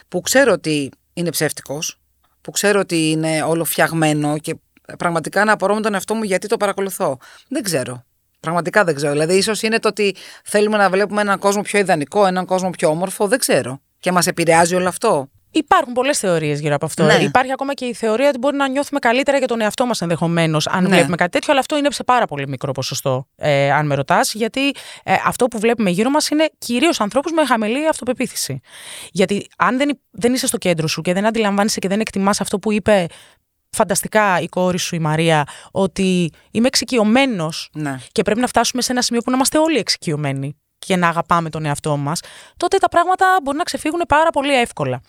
που 0.09 0.21
ξέρω 0.21 0.53
ότι 0.53 0.91
είναι 1.13 1.31
ψεύτικος, 1.31 2.01
που 2.41 2.51
ξέρω 2.51 2.81
ότι 2.81 3.11
είναι 3.11 3.43
όλο 3.43 3.65
φτιαγμένο 3.65 4.39
και 4.39 4.55
πραγματικά 4.99 5.45
να 5.45 5.53
απορώ 5.53 5.75
με 5.75 5.81
τον 5.81 5.95
εαυτό 5.95 6.15
μου 6.15 6.23
γιατί 6.23 6.47
το 6.49 6.57
παρακολουθώ. 6.57 7.19
Δεν 7.49 7.63
ξέρω. 7.63 8.05
Πραγματικά 8.41 8.85
δεν 8.85 8.95
ξέρω. 8.95 9.13
Δηλαδή, 9.13 9.35
ίσως 9.37 9.63
είναι 9.63 9.79
το 9.79 9.89
ότι 9.89 10.15
θέλουμε 10.45 10.77
να 10.77 10.91
βλέπουμε 10.91 11.21
έναν 11.21 11.39
κόσμο 11.39 11.63
πιο 11.63 11.79
ιδανικό, 11.79 12.27
έναν 12.27 12.45
κόσμο 12.45 12.71
πιο 12.71 12.89
όμορφο. 12.89 13.27
Δεν 13.29 13.39
ξέρω. 13.39 13.81
Και 14.01 14.13
μας 14.13 14.27
επηρεάζει 14.27 14.75
όλο 14.75 14.89
αυτό. 14.89 15.29
Υπάρχουν 15.51 15.93
πολλές 15.93 16.19
θεωρίες 16.19 16.61
γύρω 16.61 16.75
από 16.75 16.85
αυτό. 16.87 17.05
Ναι. 17.05 17.15
Υπάρχει 17.15 17.53
ακόμα 17.53 17.75
και 17.75 17.85
η 17.85 17.95
θεωρία 17.95 18.29
ότι 18.29 18.39
μπορεί 18.39 18.57
να 18.57 18.69
νιώθουμε 18.69 18.99
καλύτερα 18.99 19.39
για 19.39 19.47
τον 19.47 19.61
εαυτό 19.61 19.87
μας 19.87 20.01
ενδεχομένως, 20.01 20.67
αν 20.67 20.83
Ναι. 20.83 20.89
βλέπουμε 20.89 21.17
κάτι 21.17 21.31
τέτοιο, 21.31 21.49
αλλά 21.51 21.61
αυτό 21.61 21.77
είναι 21.77 21.91
σε 21.91 22.05
πάρα 22.05 22.27
πολύ 22.27 22.49
μικρό 22.49 22.73
ποσοστό, 22.73 23.29
ε, 23.37 23.73
αν 23.73 23.87
με 23.87 23.95
ρωτάς. 23.95 24.35
Γιατί 24.35 24.69
ε, 25.05 25.15
αυτό 25.25 25.47
που 25.47 25.59
βλέπουμε 25.59 25.91
γύρω 25.91 26.11
μας 26.11 26.29
είναι 26.29 26.49
κυρίως 26.59 27.01
ανθρώπους 27.01 27.33
με 27.33 27.45
χαμηλή 27.47 27.89
αυτοπεποίθηση. 27.89 28.61
Γιατί 29.13 29.47
αν 29.57 29.77
δεν, 29.77 30.01
δεν 30.11 30.33
είσαι 30.35 30.47
στο 30.47 30.57
κέντρο 30.59 30.87
σου 30.87 31.01
και 31.01 31.13
δεν 31.13 31.27
αντιλαμβάνεσαι 31.27 31.79
και 31.79 31.89
δεν 31.89 32.01
εκτιμάς 32.01 32.41
αυτό 32.41 32.59
που 32.59 32.73
είπε 32.73 33.07
φανταστικά 33.71 34.41
η 34.41 34.49
κόρη 34.49 34.79
σου 34.79 34.95
η 34.95 34.99
Μαρία 34.99 35.45
ότι 35.71 36.33
είμαι 36.51 36.67
εξοικειωμένος 36.67 37.71
Ναι. 37.73 37.99
και 38.13 38.23
πρέπει 38.23 38.41
να 38.41 38.47
φτάσουμε 38.47 38.83
σε 38.83 38.93
ένα 38.93 39.03
σημείο 39.03 39.21
που 39.23 39.31
να 39.31 39.37
είμαστε 39.37 39.59
όλοι 39.59 39.79
εξοικειωμένοι 39.79 40.57
και 40.79 40.97
να 40.97 41.09
αγαπάμε 41.09 41.51
τον 41.51 41.65
εαυτό 41.65 41.97
μας, 41.97 42.21
τότε 42.57 42.79
τα 42.79 42.89
πράγματα 42.89 43.39
μπορεί 43.43 43.57
να 43.57 43.63
ξεφύγουν 43.63 44.03
πάρα 44.09 44.31
πολύ 44.31 44.55
εύκολα. 44.61 45.01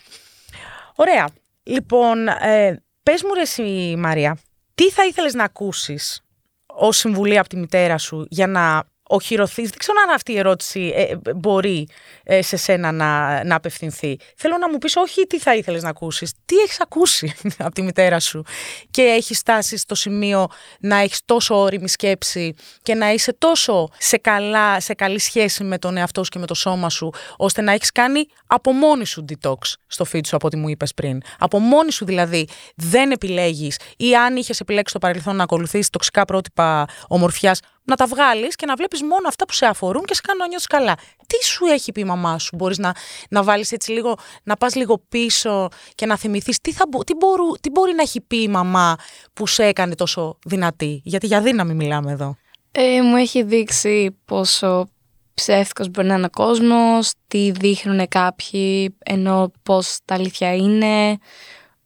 Ωραία. 0.96 1.30
Λοιπόν, 1.64 2.28
ε, 2.28 2.84
πες 3.04 3.24
μου 3.24 3.34
ρε 3.34 3.42
εσύ 3.42 3.96
Μαρία, 3.98 4.38
τι 4.76 4.92
θα 4.92 5.06
ήθελες 5.06 5.34
να 5.34 5.44
ακούσεις 5.44 6.22
ως 6.66 6.98
συμβουλή 6.98 7.38
από 7.38 7.50
τη 7.50 7.58
μητέρα 7.58 7.98
σου 7.98 8.26
για 8.30 8.48
να 8.48 8.84
οχυρωθείς. 9.10 9.70
Δεν 9.70 9.78
ξέρω 9.78 9.98
αν 10.08 10.16
αυτή 10.16 10.32
η 10.32 10.38
ερώτηση 10.38 10.94
ε, 10.96 11.02
ε, 11.02 11.34
μπορεί 11.36 11.88
ε, 12.24 12.42
σε 12.42 12.58
σένα 12.58 12.92
να, 12.92 13.44
να 13.44 13.56
απευθυνθεί. 13.56 14.18
Θέλω 14.36 14.58
να 14.58 14.70
μου 14.70 14.78
πεις 14.78 14.96
όχι 14.96 15.28
τι 15.28 15.40
θα 15.40 15.56
ήθελες 15.56 15.84
να 15.84 15.90
ακούσεις, 15.90 16.34
τι 16.46 16.56
έχεις 16.56 16.82
ακούσει 16.82 17.34
από 17.58 17.74
τη 17.74 17.82
μητέρα 17.82 18.20
σου 18.20 18.44
και 18.92 19.02
έχεις 19.02 19.38
φτάσει 19.38 19.78
στο 19.78 19.96
σημείο 19.96 20.48
να 20.80 20.98
έχεις 20.98 21.22
τόσο 21.26 21.60
όρημη 21.60 21.90
σκέψη 21.90 22.54
και 22.84 22.96
να 22.96 23.12
είσαι 23.12 23.34
τόσο 23.34 23.88
σε, 23.98 24.18
καλά, 24.18 24.80
σε 24.80 24.94
καλή 24.94 25.20
σχέση 25.20 25.64
με 25.64 25.78
τον 25.78 25.98
εαυτό 25.98 26.24
σου 26.24 26.30
και 26.30 26.40
με 26.40 26.46
το 26.46 26.54
σώμα 26.54 26.90
σου, 26.90 27.10
ώστε 27.38 27.62
να 27.62 27.72
έχεις 27.72 27.92
κάνει 27.92 28.26
από 28.48 28.72
μόνη 28.72 29.06
σου 29.06 29.26
detox 29.30 29.58
στο 29.88 30.06
feed 30.14 30.28
σου 30.28 30.36
από 30.36 30.48
ό,τι 30.48 30.58
μου 30.58 30.70
είπες 30.70 30.94
πριν. 30.94 31.22
Από 31.40 31.60
μόνη 31.60 31.92
σου 31.92 32.06
δηλαδή 32.06 32.48
δεν 32.76 33.12
επιλέγεις 33.12 33.80
ή 33.98 34.16
αν 34.16 34.36
είχες 34.36 34.60
επιλέξει 34.60 34.90
στο 34.90 35.00
παρελθόν 35.00 35.36
να 35.36 35.44
ακολουθήσεις 35.44 35.90
τοξικά 35.90 36.26
πρότυπα 36.26 36.88
ομορφιάς, 37.08 37.60
να 37.90 37.96
τα 37.96 38.06
βγάλεις 38.06 38.56
και 38.56 38.66
να 38.66 38.76
βλέπεις 38.76 39.02
μόνο 39.02 39.28
αυτά 39.28 39.46
που 39.46 39.54
σε 39.54 39.66
αφορούν 39.66 40.04
και 40.06 40.14
σε 40.14 40.22
κάνουν 40.24 40.42
να 40.42 40.48
νιώθεις 40.48 40.68
καλά. 40.68 40.96
Τι 41.28 41.46
σου 41.46 41.66
έχει 41.66 41.92
πει 41.92 42.02
η 42.02 42.04
μαμά 42.04 42.40
σου, 42.40 42.56
μπορείς 42.56 42.78
να, 42.78 42.96
να 43.30 43.44
βάλεις 43.44 43.72
έτσι 43.72 43.92
λίγο, 43.92 44.16
να 44.44 44.56
πας 44.56 44.76
λίγο 44.76 45.04
πίσω 45.10 45.68
και 45.96 46.06
να 46.06 46.18
θυμηθείς 46.18 46.62
τι, 46.62 46.72
θα, 46.72 46.86
μπο- 46.90 47.04
τι, 47.04 47.14
μπορού, 47.16 47.52
τι 47.62 47.70
μπορεί 47.70 47.94
να 47.94 48.02
έχει 48.02 48.22
πει 48.22 48.42
η 48.42 48.48
μαμά 48.48 48.96
που 49.34 49.48
σε 49.48 49.64
έκανε 49.64 49.96
τόσο 49.96 50.38
δυνατή; 50.46 51.02
Γιατί 51.04 51.28
για 51.28 51.42
δύναμη 51.42 51.74
μιλάμε 51.74 52.12
εδώ. 52.12 52.36
Ε, 52.72 53.02
μου 53.02 53.16
έχει 53.16 53.44
δείξει 53.44 54.18
πόσο 54.26 54.90
ψεύτικος 55.34 55.90
μπορεί 55.90 56.08
να 56.08 56.16
είναι 56.16 56.26
ο 56.26 56.30
κόσμος, 56.30 57.12
τι 57.28 57.52
δείχνουν 57.52 58.08
κάποιοι, 58.08 58.98
ενώ 59.04 59.52
πώς 59.64 59.98
τα 60.06 60.14
αλήθεια 60.14 60.56
είναι, 60.56 61.18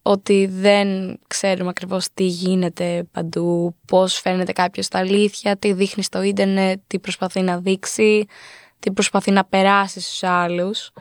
ότι 0.05 0.45
δεν 0.45 1.19
ξέρουμε 1.27 1.69
ακριβώς 1.69 2.07
τι 2.13 2.23
γίνεται 2.23 3.07
παντού, 3.11 3.75
πώς 3.87 4.19
φαίνεται 4.19 4.51
κάποιος 4.51 4.87
τα 4.87 4.99
αλήθεια, 4.99 5.57
τι 5.57 5.73
δείχνει 5.73 6.03
στο 6.03 6.21
ίντερνετ, 6.21 6.79
τι 6.87 6.99
προσπαθεί 6.99 7.41
να 7.41 7.59
δείξει, 7.59 8.25
τι 8.79 8.91
προσπαθεί 8.91 9.31
να 9.31 9.45
περάσει 9.45 9.99
στους 9.99 10.23
άλλους. 10.23 10.91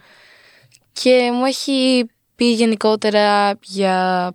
Και 0.93 1.31
μου 1.33 1.45
έχει 1.45 2.07
πει 2.35 2.53
γενικότερα 2.53 3.59
για 3.63 4.29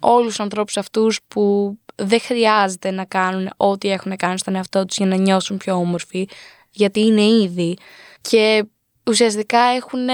όλους 0.00 0.26
τους 0.26 0.40
ανθρώπους 0.40 0.76
αυτούς 0.76 1.20
που 1.28 1.76
δεν 1.94 2.20
χρειάζεται 2.20 2.90
να 2.90 3.04
κάνουν 3.04 3.50
ό,τι 3.56 3.90
έχουν 3.90 4.16
κάνει 4.16 4.38
στον 4.38 4.54
εαυτό 4.54 4.84
τους 4.84 4.96
για 4.96 5.06
να 5.06 5.16
νιώσουν 5.16 5.56
πιο 5.56 5.74
όμορφοι, 5.74 6.28
γιατί 6.70 7.00
είναι 7.00 7.22
ήδη. 7.22 7.76
Και 8.20 8.64
ουσιαστικά 9.06 9.58
έχουν 9.58 10.08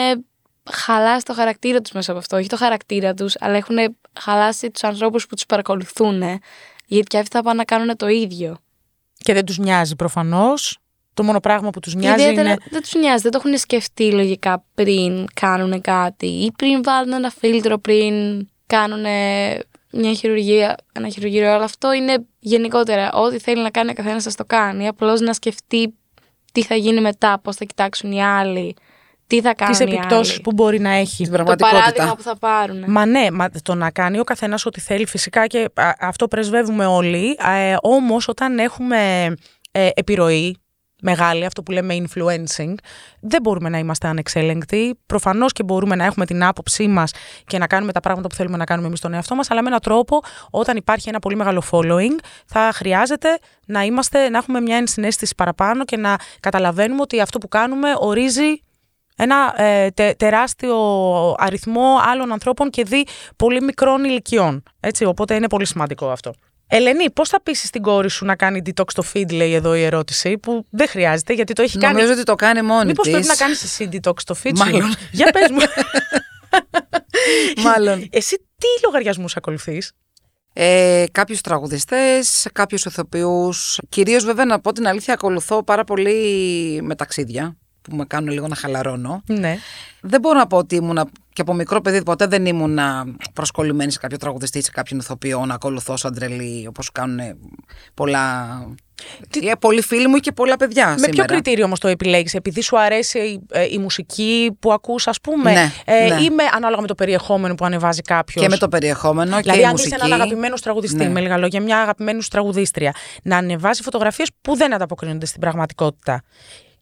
χαλάσει 0.70 1.25
το 1.25 1.35
χαρακτήρα 1.35 1.81
τους 1.81 1.92
μέσα 1.92 2.11
από 2.11 2.20
αυτό. 2.20 2.37
Όχι 2.37 2.48
το 2.48 2.57
χαρακτήρα 2.57 3.14
τους, 3.14 3.35
αλλά 3.40 3.57
έχουν 3.57 3.77
χαλάσει 4.20 4.70
τους 4.70 4.85
ανθρώπους 4.85 5.27
που 5.27 5.35
τους 5.35 5.46
παρακολουθούν, 5.46 6.22
γιατί 6.87 7.07
και 7.07 7.18
αυτοί 7.18 7.37
θα 7.37 7.42
πάνε 7.42 7.57
να 7.57 7.64
κάνουν 7.64 7.96
το 7.96 8.09
ίδιο. 8.09 8.57
Και 9.18 9.33
δεν 9.33 9.44
τους 9.44 9.59
νοιάζει 9.59 9.96
προφανώς. 9.96 10.77
Το 11.14 11.22
μόνο 11.22 11.40
πράγμα 11.40 11.70
που 11.70 11.81
τους 11.81 11.94
νοιάζει 11.94 12.22
Ιδιαίτερα 12.22 12.48
είναι... 12.48 12.59
δεν 12.70 12.81
τους 12.83 12.94
νοιάζει, 12.94 13.22
δεν 13.22 13.31
το 13.31 13.40
έχουν 13.44 13.59
σκεφτεί 13.59 14.12
λογικά 14.12 14.64
πριν 14.75 15.27
κάνουν 15.35 15.81
κάτι 15.81 16.27
ή 16.27 16.53
πριν 16.57 16.83
βάλουν 16.83 17.12
ένα 17.12 17.31
φίλτρο, 17.31 17.79
πριν 17.79 18.14
κάνουν 18.66 19.03
μια 19.92 20.14
χειρουργία, 20.14 20.77
ένα 20.92 21.09
χειρουργείο. 21.09 21.53
Αλλά 21.53 21.64
αυτό 21.64 21.92
είναι 21.92 22.25
γενικότερα. 22.38 23.12
Ό,τι 23.12 23.38
θέλει 23.38 23.62
να 23.62 23.70
κάνει 23.70 23.90
ο 23.90 23.94
καθένας 23.94 24.22
σα 24.22 24.35
το 24.35 24.44
κάνει. 24.44 24.88
Απλώς 24.88 25.20
να 25.20 25.33
σκεφτεί 25.33 25.94
τι 26.53 26.62
θα 26.62 26.75
γίνει 26.75 27.01
μετά, 27.01 27.38
πώς 27.42 27.57
θα 27.57 27.64
κοιτάξουν 27.64 28.12
οι 28.12 28.25
άλλοι, 28.25 28.77
τι 29.37 29.40
θα 29.40 29.55
κάνουν 29.55 29.77
τις 29.77 29.87
οι 29.87 29.95
επιπτώσεις 29.95 30.33
άλλοι. 30.33 30.42
που 30.42 30.53
μπορεί 30.53 30.81
να 30.81 30.90
έχει. 30.90 31.25
Στην 31.25 31.27
Το 31.27 31.33
πραγματικότητα. 31.33 31.79
παράδειγμα 31.79 32.14
που 32.16 32.23
θα 32.23 32.38
πάρουν. 32.38 32.85
Μα 32.87 33.07
ναι, 33.07 33.31
μα 33.33 33.49
το 33.62 33.75
να 33.75 33.90
κάνει 33.90 34.18
ο 34.18 34.25
καθένας 34.25 34.66
ό,τι 34.66 34.81
θέλει 34.81 35.07
φυσικά 35.07 35.47
και 35.47 35.68
α, 35.75 35.90
αυτό 36.01 36.29
πρεσβεύουμε 36.29 36.87
όλοι. 36.87 37.37
Ε, 37.57 37.77
Όμως 37.81 38.29
όταν 38.29 38.59
έχουμε 38.59 39.33
ε, 39.71 39.88
επιρροή 39.95 40.57
μεγάλη, 41.03 41.45
αυτό 41.45 41.62
που 41.62 41.73
λέμε 41.73 41.95
influencing, 41.99 42.75
δεν 43.21 43.40
μπορούμε 43.42 43.68
να 43.68 43.79
είμαστε 43.79 44.09
ανεξέλεγκτοι. 44.09 44.99
Προφανώς 45.07 45.53
και 45.53 45.62
μπορούμε 45.62 45.95
να 45.95 46.05
έχουμε 46.05 46.27
την 46.27 46.45
άποψή 46.45 46.88
μας 46.88 47.12
και 47.47 47.59
να 47.59 47.66
κάνουμε 47.66 47.92
τα 47.92 48.01
πράγματα 48.01 48.29
που 48.29 48.35
θέλουμε 48.35 48.57
να 48.57 48.64
κάνουμε 48.64 48.87
εμείς 48.87 48.99
στον 48.99 49.14
εαυτό 49.14 49.35
μας, 49.35 49.51
αλλά 49.51 49.62
με 49.62 49.68
έναν 49.68 49.81
τρόπο, 49.81 50.21
όταν 50.51 50.77
υπάρχει 50.77 51.09
ένα 51.09 51.18
πολύ 51.18 51.37
μεγάλο 51.37 51.62
following, 51.71 52.18
θα 52.47 52.71
χρειάζεται 52.75 53.38
να, 53.66 53.83
είμαστε, 53.83 54.29
να 54.29 54.38
έχουμε 54.38 54.61
μια 54.61 54.77
ενσυναίσθηση 54.77 55.35
παραπάνω 55.35 55.85
και 55.85 55.97
να 55.97 56.16
καταλαβαίνουμε 56.40 57.01
ότι 57.01 57.21
αυτό 57.21 57.38
που 57.38 57.49
κάνουμε 57.49 57.88
ορίζει 57.99 58.62
ένα 59.16 59.62
ε, 59.62 59.90
τε- 59.90 60.16
τεράστιο 60.16 60.77
αριθμό 61.38 61.96
άλλων 62.03 62.33
ανθρώπων 62.33 62.70
και 62.70 62.85
δι 62.85 63.07
πολύ 63.37 63.62
μικρών 63.62 64.05
ηλικιών. 64.05 64.62
Έτσι, 64.81 65.05
οπότε 65.05 65.35
είναι 65.35 65.46
πολύ 65.48 65.66
σημαντικό 65.66 66.11
αυτό. 66.11 66.33
Ελένη, 66.75 67.11
πώς 67.11 67.29
θα 67.29 67.42
πείσει 67.42 67.70
την 67.70 67.83
κόρη 67.83 68.11
σου 68.11 68.25
να 68.25 68.37
κάνει 68.37 68.62
detox 68.66 68.85
στο 68.90 69.03
feed, 69.14 69.33
λέει 69.33 69.55
εδώ 69.55 69.75
η 69.75 69.83
ερώτηση, 69.83 70.38
που 70.38 70.64
δεν 70.70 70.88
χρειάζεται 70.88 71.33
γιατί 71.33 71.53
το 71.53 71.62
έχει 71.62 71.79
κάνει. 71.79 71.94
Νομίζω 71.94 72.12
ότι 72.12 72.22
το 72.22 72.35
κάνει 72.35 72.62
μόνη 72.62 72.87
Μήπως 72.87 73.05
της. 73.05 73.12
πρέπει 73.12 73.29
να 73.29 73.35
κάνεις 73.35 73.62
εσύ 73.62 73.88
detox 73.92 74.12
στο 74.20 74.35
feed 74.44 74.53
σου; 74.57 74.64
Μάλλον. 74.64 74.94
Για 75.12 75.31
πες 75.33 75.51
μου. 75.51 75.59
Μάλλον. 77.66 78.09
Εσύ 78.11 78.37
τι 78.37 78.66
λογαριασμούς 78.85 79.37
ακολουθείς; 79.37 79.92
Ε, 80.53 81.05
κάποιους 81.12 81.40
τραγουδιστές, 81.40 82.46
κάποιους 82.53 82.85
ηθοποιούς. 82.85 83.79
Κυρίως 83.88 84.25
βέβαια 84.25 84.44
να 84.44 84.61
πω 84.61 84.72
την 84.72 84.87
αλήθεια 84.87 85.14
ακολουθώ 85.14 85.62
πάρα 85.64 85.85
πολύ 85.85 86.81
με 86.83 86.94
ταξίδια 86.94 87.57
που 87.83 87.97
με 87.97 88.05
κάνουν 88.05 88.33
λίγο 88.33 88.49
να 88.49 88.55
χαλαρώνω. 88.55 89.23
Ναι. 89.27 89.57
Δεν 90.01 90.21
μπορώ 90.21 90.38
να 90.38 90.47
πω 90.47 90.57
ότι 90.57 90.75
ήμουν 90.77 91.11
και 91.33 91.40
από 91.40 91.55
μικρό 91.55 91.81
παιδί 91.81 92.03
ποτέ 92.03 92.27
δεν 92.27 92.47
ήμουν 92.47 92.79
προσκολλημένη 93.33 93.92
σε 93.92 93.99
κάποιο 93.99 94.18
τραγουδιστή 94.18 94.59
ή 94.59 94.62
σε 94.62 94.71
κάποιον 94.71 95.01
ηθοποιό 95.01 95.47
να 95.47 95.55
ακολουθώ 95.55 95.97
σαν 95.97 96.14
τρελή 96.14 96.66
όπως 96.68 96.92
κάνουν 96.92 97.21
πολλά... 97.95 98.47
Τι... 99.31 99.51
Πολλοί 99.59 99.83
φίλοι 99.83 100.07
μου 100.07 100.16
και 100.16 100.33
πολλά 100.33 100.57
παιδιά 100.57 100.87
Με 100.88 100.92
σήμερα. 100.92 101.12
ποιο 101.12 101.25
κριτήριο 101.25 101.64
όμως 101.64 101.79
το 101.81 101.88
επιλέγεις, 101.88 102.35
επειδή 102.35 102.61
σου 102.61 102.79
αρέσει 102.79 103.18
η, 103.18 103.40
ε, 103.53 103.64
η 103.71 103.79
μουσική 103.79 104.57
που 104.61 104.73
ακούς, 104.73 105.07
ας 105.07 105.21
πούμε, 105.21 105.53
Ναι, 105.53 105.73
ε, 105.85 106.09
ναι. 106.09 106.21
ή 106.23 106.31
με, 106.31 106.42
ανάλογα 106.55 106.81
με 106.81 106.87
το 106.87 106.95
περιεχόμενο 106.95 107.55
που 107.55 107.64
ανεβάζει 107.64 108.01
κάποιος; 108.03 108.45
Και 108.45 108.51
με 108.51 108.57
το 108.57 108.68
περιεχόμενο 108.68 109.37
Δηλαδή, 109.37 109.59
και 109.59 109.64
η 109.64 109.64
αν 109.64 109.71
μουσική. 109.71 109.95
είσαι 109.95 110.05
έναν 110.05 110.21
αγαπημένο 110.21 110.55
τραγουδιστή, 110.55 110.97
Ναι. 110.97 111.09
με 111.09 111.21
λίγα 111.21 111.37
λόγια, 111.38 111.61
μια 111.62 111.81
αγαπημένη 111.81 112.23
σου 112.23 112.29
τραγουδίστρια, 112.29 112.95
να 113.23 113.37
ανεβάζει 113.37 113.83
φωτογραφίες 113.83 114.29
που 114.40 114.57
δεν 114.57 114.75
ανταποκρίνονται 114.75 115.27
στην 115.27 115.40
πραγματικότητα. 115.40 116.23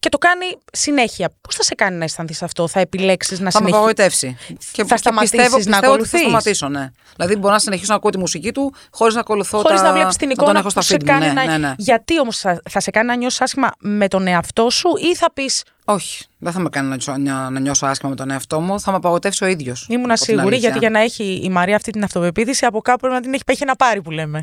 Και 0.01 0.09
το 0.09 0.17
κάνει 0.17 0.45
συνέχεια. 0.71 1.29
Πώς 1.41 1.55
θα 1.55 1.63
σε 1.63 1.75
κάνει 1.75 1.97
να 1.97 2.03
αισθανθείς 2.03 2.43
αυτό, 2.43 2.67
θα 2.67 2.79
επιλέξεις 2.79 3.39
να 3.39 3.51
Θα 3.51 3.61
με 3.61 3.67
συνεχίσει. 3.69 3.77
απογοητεύσει. 3.77 4.37
Και, 4.71 4.83
Θα 4.83 4.93
και 4.93 4.97
σταματήσεις 4.97 5.31
πιστεύω, 5.35 5.49
να 5.49 5.55
πιστεύω 5.57 5.63
ότι 5.63 5.69
θα 5.71 5.77
ακολουθείς; 5.87 6.19
σταματήσω, 6.19 6.67
ναι. 6.69 6.91
Δηλαδή 7.15 7.35
μπορώ 7.35 7.53
να 7.53 7.59
συνεχίσω 7.59 7.87
να 7.89 7.95
ακούω 7.95 8.09
τη 8.09 8.17
μουσική 8.17 8.51
του 8.51 8.73
χωρίς 8.91 9.13
να 9.13 9.19
ακολουθώ 9.19 9.59
Χωρίς 9.59 9.79
τα... 9.81 9.87
να 9.87 9.93
βλέπεις 9.93 10.15
την 10.15 10.27
να 10.29 10.35
τον 10.35 10.43
εικόνα 10.43 10.59
έχω 10.59 10.67
που 10.67 10.81
στα 10.81 10.81
σε 10.81 10.95
feed 10.95 10.99
μου. 10.99 11.05
κάνει 11.05 11.25
Ναι, 11.25 11.31
να. 11.33 11.45
ναι, 11.45 11.57
ναι. 11.57 11.73
Γιατί 11.77 12.19
όμως 12.19 12.37
θα, 12.37 12.61
θα 12.69 12.79
σε 12.79 12.91
κάνει 12.91 13.07
να 13.07 13.15
νιώσεις 13.15 13.41
άσχημα 13.41 13.71
με 13.79 14.07
τον 14.07 14.27
εαυτό 14.27 14.69
σου 14.69 14.89
ή 15.11 15.15
θα 15.15 15.31
πει. 15.33 15.51
Όχι, 15.85 16.25
δεν 16.37 16.51
θα 16.51 16.59
με 16.59 16.69
κάνει 16.69 16.87
να 16.87 16.95
νιώσω, 16.95 17.17
να, 17.17 17.49
να 17.49 17.59
νιώσω 17.59 17.85
άσχημα 17.85 18.09
με 18.09 18.15
τον 18.15 18.29
εαυτό 18.31 18.59
μου. 18.59 18.79
Θα 18.79 18.91
με 18.91 18.97
απογοητεύσει 18.97 19.43
ο 19.43 19.47
ίδιος. 19.47 19.85
Ήμουνα 19.89 20.15
σίγουρη, 20.17 20.57
γιατί 20.57 20.77
για 20.77 20.89
να 20.89 20.99
έχει 20.99 21.41
η 21.43 21.49
Μαρία 21.49 21.75
αυτή 21.75 21.91
την 21.91 22.03
αυτοπεποίθηση, 22.03 22.65
από 22.65 22.81
κάπου 22.81 22.99
πρέπει 22.99 23.13
να 23.15 23.21
την 23.21 23.33
έχει 23.33 23.43
πέχει 23.43 23.65
να 23.65 23.75
πάρει 23.75 24.01
που 24.01 24.11
λέμε. 24.11 24.41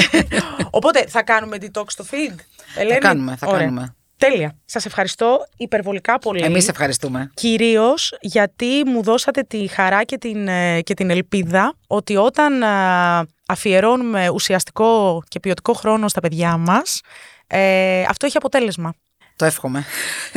Οπότε 0.70 1.04
θα 1.08 1.22
κάνουμε 1.22 1.56
detox 1.60 1.84
στο 1.86 2.04
feed. 2.10 2.34
Ελένη; 2.76 2.98
κάνουμε, 3.00 3.36
θα 3.36 3.46
Ωραία. 3.46 3.60
κάνουμε. 3.60 3.94
Τέλεια. 4.18 4.56
Σας 4.64 4.86
ευχαριστώ 4.86 5.46
υπερβολικά 5.56 6.18
πολύ. 6.18 6.42
Εμείς 6.44 6.68
ευχαριστούμε. 6.68 7.30
Κυρίως 7.34 8.16
γιατί 8.20 8.82
μου 8.86 9.02
δώσατε 9.02 9.42
τη 9.42 9.66
χαρά 9.66 10.04
και 10.04 10.18
την, 10.18 10.48
ε, 10.48 10.80
και 10.80 10.94
την 10.94 11.10
ελπίδα 11.10 11.74
ότι 11.86 12.16
όταν 12.16 12.62
α, 12.62 13.26
αφιερώνουμε 13.46 14.28
ουσιαστικό 14.28 15.22
και 15.28 15.40
ποιοτικό 15.40 15.72
χρόνο 15.72 16.08
στα 16.08 16.20
παιδιά 16.20 16.56
μας, 16.56 17.00
ε, 17.46 18.02
αυτό 18.08 18.26
έχει 18.26 18.36
αποτέλεσμα. 18.36 18.94
Το 19.36 19.44
εύχομαι. 19.44 19.84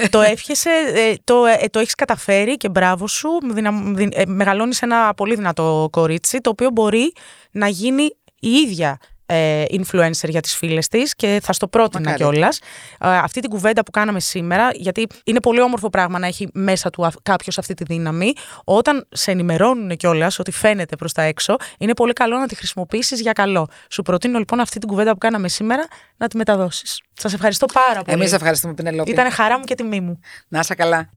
το 0.10 0.22
εύχεσαι, 0.22 0.70
ε, 0.96 1.14
το, 1.24 1.46
ε, 1.46 1.68
το 1.70 1.80
έχεις 1.80 1.96
καταφέρει 1.96 2.58
και 2.58 2.70
μπράβο 2.70 3.08
σου. 3.08 3.30
Δυνα, 3.52 3.72
δυ- 3.86 4.18
ε, 4.18 4.26
μεγαλώνεις 4.26 4.82
ένα 4.82 5.14
πολύ 5.14 5.36
δυνατό 5.36 5.88
κορίτσι, 5.92 6.38
το 6.42 6.50
οποίο 6.50 6.70
μπορεί 6.70 7.14
να 7.52 7.68
γίνει 7.68 8.04
η 8.40 8.50
ίδια 8.50 8.98
ε, 9.30 9.64
influencer 9.70 10.30
για 10.30 10.42
τις 10.42 10.56
φίλες 10.56 10.88
της 10.88 11.16
και 11.16 11.40
θα 11.44 11.54
στο 11.54 11.68
πρότεινα 11.68 12.10
Μακάρι. 12.10 12.24
κιόλας. 12.24 12.60
αυτή 13.00 13.40
την 13.40 13.50
κουβέντα 13.50 13.84
που 13.84 13.92
κάναμε 13.92 14.20
σήμερα, 14.20 14.70
γιατί 14.74 15.08
είναι 15.24 15.40
πολύ 15.40 15.62
όμορφο 15.62 15.90
πράγμα 15.90 16.20
να 16.20 16.28
έχει 16.28 16.48
μέσα 16.54 16.90
του 16.90 17.12
κάποιος 17.24 17.58
αυτή 17.58 17.74
τη 17.74 17.84
δύναμη, 17.84 18.34
όταν 18.64 19.08
σε 19.10 19.32
ενημερώνουν 19.32 19.98
κιόλας 19.98 20.40
ότι 20.40 20.52
φαίνεται 20.52 20.96
προς 20.96 21.14
τα 21.14 21.22
έξω, 21.22 21.56
είναι 21.78 21.94
πολύ 21.94 22.14
καλό 22.14 22.38
να 22.38 22.48
τη 22.48 22.56
χρησιμοποιήσεις 22.56 23.22
για 23.22 23.32
καλό. 23.32 23.68
Σου 23.90 24.02
προτείνω 24.02 24.38
λοιπόν 24.38 24.60
αυτή 24.60 24.80
την 24.80 24.90
κουβέντα 24.90 25.12
που 25.12 25.18
κάναμε 25.18 25.48
σήμερα 25.48 25.88
να 26.18 26.28
τη 26.28 26.38
μεταδώσεις. 26.38 27.02
Σας 27.14 27.34
ευχαριστώ 27.34 27.66
πάρα 27.66 28.02
πολύ. 28.02 28.22
Εμεί 28.22 28.32
ευχαριστούμε, 28.32 28.74
Πινελόπη. 28.74 29.12
Ήταν 29.12 29.32
χαρά 29.32 29.58
μου 29.58 29.64
και 29.64 29.76
τιμή 29.76 30.00
μου. 30.00 30.20
Να 30.48 30.60
είσαι 30.60 30.76
καλά. 30.76 31.10